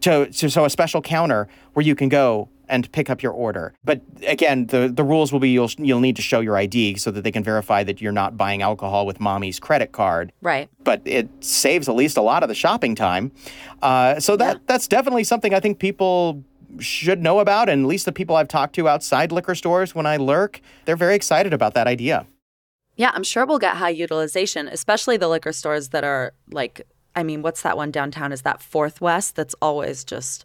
To, 0.03 0.27
to, 0.31 0.49
so 0.51 0.65
a 0.65 0.71
special 0.71 1.03
counter 1.03 1.49
where 1.73 1.85
you 1.85 1.97
can 1.97 2.09
go 2.09 2.49
and 2.69 2.91
pick 2.93 3.11
up 3.11 3.23
your 3.25 3.33
order. 3.33 3.75
But 3.85 4.03
again, 4.25 4.67
the, 4.67 4.89
the 4.89 5.03
rules 5.03 5.33
will 5.33 5.41
be 5.41 5.51
you'll, 5.51 5.71
you'll 5.79 5.99
need 5.99 6.15
to 6.15 6.23
show 6.23 6.39
your 6.39 6.57
ID 6.57 6.97
so 6.97 7.11
that 7.11 7.23
they 7.25 7.33
can 7.33 7.43
verify 7.43 7.83
that 7.83 8.01
you're 8.01 8.13
not 8.13 8.37
buying 8.37 8.63
alcohol 8.63 9.05
with 9.07 9.19
mommy's 9.19 9.59
credit 9.59 9.91
card. 9.91 10.33
Right. 10.41 10.69
But 10.85 11.03
it 11.05 11.29
saves 11.41 11.89
at 11.89 11.97
least 11.97 12.17
a 12.17 12.23
lot 12.23 12.45
of 12.45 12.49
the 12.49 12.55
shopping 12.55 12.95
time. 12.95 13.33
Uh, 13.83 14.21
so 14.21 14.37
that 14.37 14.57
Yeah. 14.59 14.63
that's 14.67 14.87
definitely 14.87 15.25
something 15.25 15.53
I 15.53 15.59
think 15.59 15.81
people 15.81 16.45
should 16.79 17.23
know 17.23 17.41
about. 17.41 17.69
And 17.69 17.85
at 17.85 17.89
least 17.89 18.05
the 18.05 18.13
people 18.13 18.37
I've 18.37 18.49
talked 18.49 18.75
to 18.77 18.89
outside 18.89 19.33
liquor 19.33 19.55
stores 19.55 19.95
when 19.95 20.07
I 20.07 20.17
lurk, 20.17 20.61
they're 20.85 20.97
very 20.97 21.15
excited 21.15 21.53
about 21.53 21.75
that 21.75 21.87
idea. 21.87 22.27
Yeah, 22.97 23.11
I'm 23.15 23.25
sure 23.25 23.47
we'll 23.47 23.59
get 23.59 23.77
high 23.77 23.91
utilization, 23.91 24.69
especially 24.69 25.17
the 25.17 25.29
liquor 25.29 25.53
stores 25.53 25.89
that 25.89 26.05
are 26.05 26.35
like, 26.51 26.83
I 27.17 27.23
mean, 27.23 27.43
what's 27.43 27.63
that 27.63 27.77
one 27.77 27.91
downtown? 27.91 28.33
Is 28.33 28.43
that 28.43 28.63
Fourth 28.63 29.01
West? 29.01 29.37
That's 29.37 29.55
always 29.63 30.05
just 30.05 30.45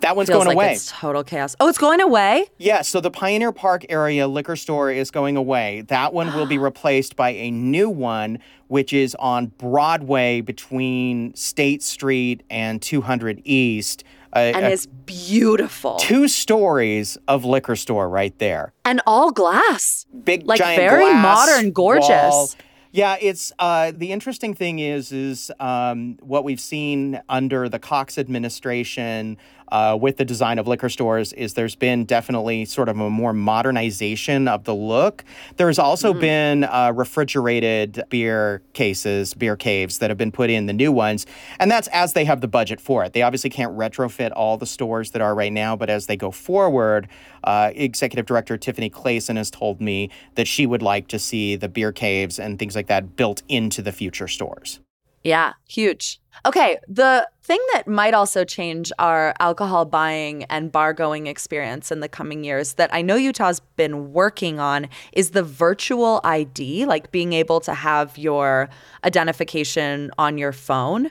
That 0.00 0.14
one's 0.16 0.28
feels 0.28 0.44
going 0.44 0.56
like 0.56 0.66
away. 0.66 0.72
it's 0.74 0.92
total 0.92 1.24
chaos. 1.24 1.56
Oh, 1.58 1.68
it's 1.68 1.78
going 1.78 2.00
away? 2.00 2.46
Yeah, 2.58 2.82
so 2.82 3.00
the 3.00 3.10
Pioneer 3.10 3.50
Park 3.52 3.84
area 3.88 4.28
liquor 4.28 4.54
store 4.56 4.90
is 4.92 5.10
going 5.10 5.36
away. 5.36 5.82
That 5.88 6.12
one 6.14 6.32
will 6.34 6.46
be 6.46 6.56
replaced 6.70 7.16
by 7.16 7.30
a 7.30 7.50
new 7.50 7.90
one, 7.90 8.38
which 8.68 8.92
is 8.92 9.16
on 9.16 9.46
Broadway 9.58 10.40
between 10.40 11.34
State 11.34 11.82
Street 11.82 12.44
and 12.48 12.80
200 12.80 13.42
East. 13.44 14.04
A- 14.34 14.38
And 14.54 14.66
it's 14.66 14.86
beautiful. 14.86 15.96
two 15.96 16.28
stories 16.28 17.18
of 17.26 17.44
liquor 17.44 17.74
store 17.76 18.08
right 18.08 18.38
there. 18.38 18.72
and 18.84 19.00
all 19.06 19.30
glass. 19.32 20.06
Big, 20.24 20.46
Like, 20.46 20.60
very 20.60 21.10
glass 21.10 21.48
modern, 21.48 21.70
gorgeous. 21.72 22.08
wall. 22.08 22.50
Yeah, 22.90 23.16
it's 23.20 23.52
uh, 23.58 23.92
the 23.94 24.12
interesting 24.12 24.54
thing 24.54 24.78
is 24.78 25.12
is 25.12 25.50
um, 25.60 26.16
what 26.22 26.42
we've 26.42 26.60
seen 26.60 27.20
under 27.28 27.68
the 27.68 27.78
Cox 27.78 28.16
administration 28.16 29.36
uh, 29.72 29.96
with 30.00 30.16
the 30.16 30.24
design 30.24 30.58
of 30.58 30.66
liquor 30.66 30.88
stores 30.88 31.32
is 31.32 31.54
there's 31.54 31.74
been 31.74 32.04
definitely 32.04 32.64
sort 32.64 32.88
of 32.88 32.98
a 32.98 33.10
more 33.10 33.32
modernization 33.32 34.48
of 34.48 34.64
the 34.64 34.74
look. 34.74 35.24
There's 35.56 35.78
also 35.78 36.12
Mm-hmm. 36.12 36.20
been 36.20 36.64
uh, 36.64 36.92
refrigerated 36.94 38.02
beer 38.08 38.62
cases, 38.72 39.34
beer 39.34 39.56
caves 39.56 39.98
that 39.98 40.10
have 40.10 40.16
been 40.18 40.32
put 40.32 40.48
in 40.50 40.66
the 40.66 40.72
new 40.72 40.90
ones, 40.90 41.26
and 41.58 41.70
that's 41.70 41.88
as 41.88 42.12
they 42.14 42.24
have 42.24 42.40
the 42.40 42.48
budget 42.48 42.80
for 42.80 43.04
it. 43.04 43.12
They 43.12 43.22
obviously 43.22 43.50
can't 43.50 43.76
retrofit 43.76 44.32
all 44.34 44.56
the 44.56 44.66
stores 44.66 45.10
that 45.10 45.20
are 45.20 45.34
right 45.34 45.52
now, 45.52 45.76
but 45.76 45.90
as 45.90 46.06
they 46.06 46.16
go 46.16 46.30
forward, 46.30 47.08
uh, 47.44 47.72
Executive 47.74 48.26
Director 48.26 48.56
Tiffany 48.56 48.88
Clason 48.90 49.36
has 49.36 49.50
told 49.50 49.80
me 49.80 50.10
that 50.36 50.48
she 50.48 50.66
would 50.66 50.82
like 50.82 51.08
to 51.08 51.18
see 51.18 51.56
the 51.56 51.68
beer 51.68 51.92
caves 51.92 52.38
and 52.38 52.58
things 52.58 52.74
like 52.74 52.86
that 52.86 53.16
built 53.16 53.42
into 53.48 53.82
the 53.82 53.92
future 53.92 54.28
stores. 54.28 54.80
Yeah, 55.24 55.54
huge. 55.68 56.20
Okay, 56.46 56.78
the 56.86 57.28
thing 57.42 57.58
that 57.72 57.88
might 57.88 58.14
also 58.14 58.44
change 58.44 58.92
our 58.98 59.34
alcohol 59.40 59.84
buying 59.84 60.44
and 60.44 60.70
bar 60.70 60.92
going 60.92 61.26
experience 61.26 61.90
in 61.90 62.00
the 62.00 62.08
coming 62.08 62.44
years 62.44 62.74
that 62.74 62.92
I 62.92 63.02
know 63.02 63.16
Utah's 63.16 63.60
been 63.76 64.12
working 64.12 64.60
on 64.60 64.88
is 65.12 65.30
the 65.30 65.42
virtual 65.42 66.20
ID, 66.24 66.86
like 66.86 67.10
being 67.10 67.32
able 67.32 67.60
to 67.60 67.74
have 67.74 68.16
your 68.16 68.68
identification 69.04 70.10
on 70.18 70.38
your 70.38 70.52
phone. 70.52 71.10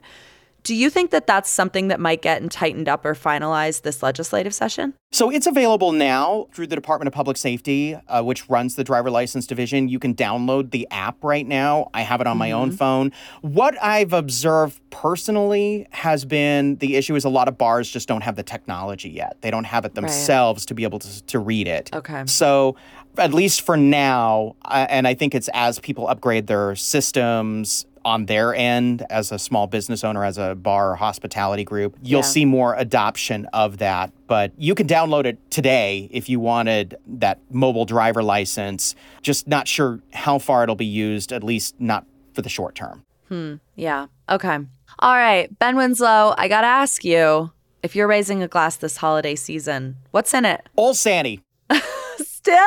Do 0.68 0.76
you 0.76 0.90
think 0.90 1.12
that 1.12 1.28
that's 1.28 1.50
something 1.50 1.88
that 1.88 1.98
might 1.98 2.22
get 2.22 2.52
tightened 2.52 2.90
up 2.90 3.06
or 3.06 3.14
finalized 3.14 3.84
this 3.84 4.04
legislative 4.04 4.54
session? 4.54 4.94
So 5.14 5.30
it's 5.30 5.48
available 5.48 5.94
now 5.94 6.48
through 6.52 6.68
the 6.68 6.76
Department 6.76 7.08
of 7.08 7.14
Public 7.14 7.38
Safety, 7.38 7.96
uh, 8.10 8.22
which 8.22 8.50
runs 8.50 8.76
the 8.76 8.84
driver 8.84 9.10
license 9.10 9.48
division. 9.48 9.88
You 9.88 9.98
can 9.98 10.14
download 10.14 10.72
the 10.72 10.86
app 10.92 11.24
right 11.24 11.48
now. 11.48 11.90
I 11.94 12.02
have 12.02 12.20
it 12.20 12.28
on 12.28 12.38
my 12.38 12.52
own 12.52 12.72
phone. 12.74 13.14
What 13.40 13.82
I've 13.82 14.12
observed 14.12 14.82
personally 14.90 15.88
has 15.92 16.26
been 16.26 16.76
the 16.80 16.98
issue 16.98 17.16
is 17.16 17.24
a 17.24 17.30
lot 17.30 17.48
of 17.48 17.58
bars 17.58 17.90
just 17.90 18.10
don't 18.10 18.24
have 18.24 18.36
the 18.36 18.44
technology 18.44 19.10
yet. 19.10 19.38
They 19.40 19.52
don't 19.52 19.64
have 19.64 19.86
it 19.86 19.96
themselves 19.96 20.66
to 20.66 20.74
be 20.74 20.84
able 20.84 21.00
to, 21.00 21.24
to 21.28 21.40
read 21.40 21.70
it. 21.70 21.96
Okay. 21.96 22.24
So, 22.26 22.76
at 23.18 23.34
least 23.34 23.62
for 23.62 23.78
now, 23.78 24.58
uh, 24.66 24.86
and 24.90 25.08
I 25.08 25.14
think 25.14 25.34
it's 25.34 25.50
as 25.54 25.80
people 25.80 26.10
upgrade 26.10 26.48
their 26.48 26.76
systems 26.76 27.87
on 28.08 28.26
their 28.26 28.56
end 28.56 29.06
as 29.10 29.34
a 29.34 29.38
small 29.38 29.68
business 29.68 30.02
owner, 30.04 30.24
as 30.24 30.38
a 30.38 30.56
bar 30.56 30.92
or 30.92 30.96
hospitality 30.96 31.66
group, 31.66 31.98
you'll 32.02 32.20
Yeah. 32.22 32.26
see 32.26 32.46
more 32.46 32.74
adoption 32.76 33.46
of 33.52 33.80
that. 33.80 34.12
But 34.28 34.54
you 34.58 34.76
can 34.76 34.88
download 34.88 35.26
it 35.26 35.38
today 35.52 36.08
if 36.10 36.30
you 36.30 36.40
wanted 36.40 36.96
that 37.06 37.40
mobile 37.52 37.84
driver 37.84 38.24
license. 38.24 38.96
Just 39.22 39.46
not 39.48 39.68
sure 39.68 40.00
how 40.14 40.40
far 40.40 40.64
it'll 40.64 40.76
be 40.76 40.86
used, 40.86 41.34
at 41.34 41.44
least 41.44 41.76
not 41.80 42.06
for 42.34 42.42
the 42.42 42.50
short 42.50 42.76
term. 42.76 43.04
Hmm. 43.28 43.56
Yeah. 43.76 44.06
Okay. 44.30 44.58
All 45.00 45.16
right. 45.16 45.50
Ben 45.60 45.76
Winslow, 45.76 46.34
I 46.38 46.48
got 46.48 46.62
to 46.62 46.68
ask 46.68 47.04
you 47.04 47.52
if 47.84 47.94
you're 47.94 48.08
raising 48.08 48.42
a 48.42 48.48
glass 48.48 48.78
this 48.78 48.96
holiday 48.98 49.36
season, 49.36 49.98
what's 50.12 50.34
in 50.34 50.46
it? 50.46 50.62
Old 50.78 50.96
Sandy. 50.96 51.42
Still? 52.18 52.58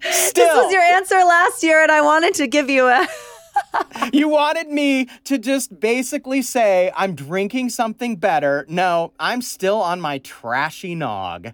Still? 0.00 0.44
This 0.44 0.54
was 0.64 0.72
your 0.72 0.82
answer 0.82 1.16
last 1.24 1.62
year, 1.62 1.82
and 1.82 1.92
I 1.92 2.00
wanted 2.00 2.34
to 2.34 2.48
give 2.48 2.68
you 2.68 2.88
a, 2.88 3.06
you 4.12 4.28
wanted 4.28 4.68
me 4.68 5.08
to 5.24 5.38
just 5.38 5.78
basically 5.80 6.42
say 6.42 6.92
I'm 6.96 7.14
drinking 7.14 7.70
something 7.70 8.16
better. 8.16 8.64
No, 8.68 9.12
I'm 9.18 9.42
still 9.42 9.80
on 9.80 10.00
my 10.00 10.18
trashy 10.18 10.94
nog. 10.94 11.52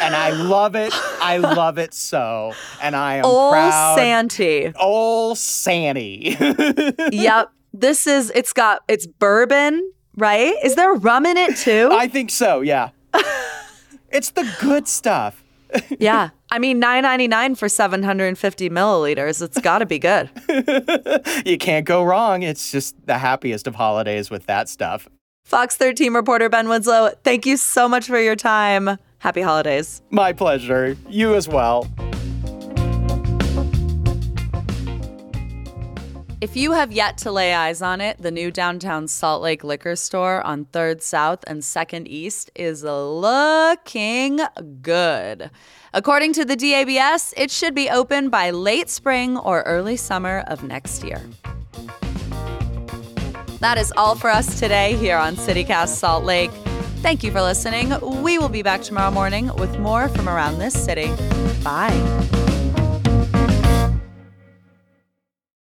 And 0.00 0.16
I 0.16 0.30
love 0.30 0.74
it. 0.74 0.92
I 1.20 1.36
love 1.36 1.78
it 1.78 1.94
so. 1.94 2.52
And 2.82 2.96
I 2.96 3.16
am 3.16 3.24
Old 3.24 3.52
proud. 3.52 3.96
Santee. 3.96 4.72
Old 4.80 5.38
Santy. 5.38 6.36
yep. 7.12 7.52
This 7.72 8.06
is 8.06 8.30
it's 8.34 8.52
got 8.52 8.82
it's 8.88 9.06
bourbon, 9.06 9.92
right? 10.16 10.54
Is 10.64 10.74
there 10.74 10.94
rum 10.94 11.26
in 11.26 11.36
it 11.36 11.56
too? 11.56 11.90
I 11.92 12.08
think 12.08 12.30
so, 12.30 12.60
yeah. 12.60 12.90
it's 14.10 14.30
the 14.30 14.50
good 14.60 14.88
stuff. 14.88 15.43
yeah. 15.98 16.30
I 16.50 16.58
mean, 16.58 16.78
nine 16.78 17.02
ninety 17.02 17.28
nine 17.28 17.54
for 17.54 17.68
seven 17.68 18.02
hundred 18.02 18.26
and 18.26 18.38
fifty 18.38 18.70
milliliters. 18.70 19.42
It's 19.42 19.60
got 19.60 19.78
to 19.78 19.86
be 19.86 19.98
good. 19.98 20.30
you 21.46 21.58
can't 21.58 21.84
go 21.84 22.02
wrong. 22.02 22.42
It's 22.42 22.70
just 22.70 22.94
the 23.06 23.18
happiest 23.18 23.66
of 23.66 23.74
holidays 23.74 24.30
with 24.30 24.46
that 24.46 24.68
stuff. 24.68 25.08
Fox 25.44 25.76
13 25.76 26.14
reporter 26.14 26.48
Ben 26.48 26.70
Winslow, 26.70 27.10
thank 27.22 27.44
you 27.44 27.58
so 27.58 27.86
much 27.86 28.06
for 28.06 28.18
your 28.18 28.34
time. 28.34 28.98
Happy 29.18 29.42
holidays. 29.42 30.00
My 30.10 30.32
pleasure. 30.32 30.96
You 31.08 31.34
as 31.34 31.48
well. 31.48 31.86
If 36.40 36.56
you 36.56 36.72
have 36.72 36.92
yet 36.92 37.16
to 37.18 37.32
lay 37.32 37.54
eyes 37.54 37.80
on 37.80 38.00
it, 38.00 38.20
the 38.20 38.30
new 38.30 38.50
downtown 38.50 39.08
Salt 39.08 39.40
Lake 39.40 39.64
liquor 39.64 39.96
store 39.96 40.42
on 40.42 40.66
3rd 40.66 41.00
South 41.00 41.44
and 41.46 41.62
2nd 41.62 42.06
East 42.08 42.50
is 42.54 42.82
looking 42.82 44.40
good. 44.82 45.50
According 45.92 46.32
to 46.34 46.44
the 46.44 46.56
DABS, 46.56 47.32
it 47.36 47.50
should 47.50 47.74
be 47.74 47.88
open 47.88 48.28
by 48.30 48.50
late 48.50 48.90
spring 48.90 49.38
or 49.38 49.62
early 49.62 49.96
summer 49.96 50.44
of 50.48 50.64
next 50.64 51.04
year. 51.04 51.22
That 53.60 53.78
is 53.78 53.92
all 53.96 54.14
for 54.14 54.28
us 54.28 54.58
today 54.58 54.96
here 54.96 55.16
on 55.16 55.36
CityCast 55.36 55.88
Salt 55.88 56.24
Lake. 56.24 56.50
Thank 57.00 57.22
you 57.22 57.30
for 57.30 57.40
listening. 57.42 57.92
We 58.22 58.38
will 58.38 58.48
be 58.48 58.62
back 58.62 58.82
tomorrow 58.82 59.10
morning 59.10 59.54
with 59.56 59.78
more 59.78 60.08
from 60.08 60.28
around 60.28 60.58
this 60.58 60.74
city. 60.74 61.08
Bye. 61.62 62.53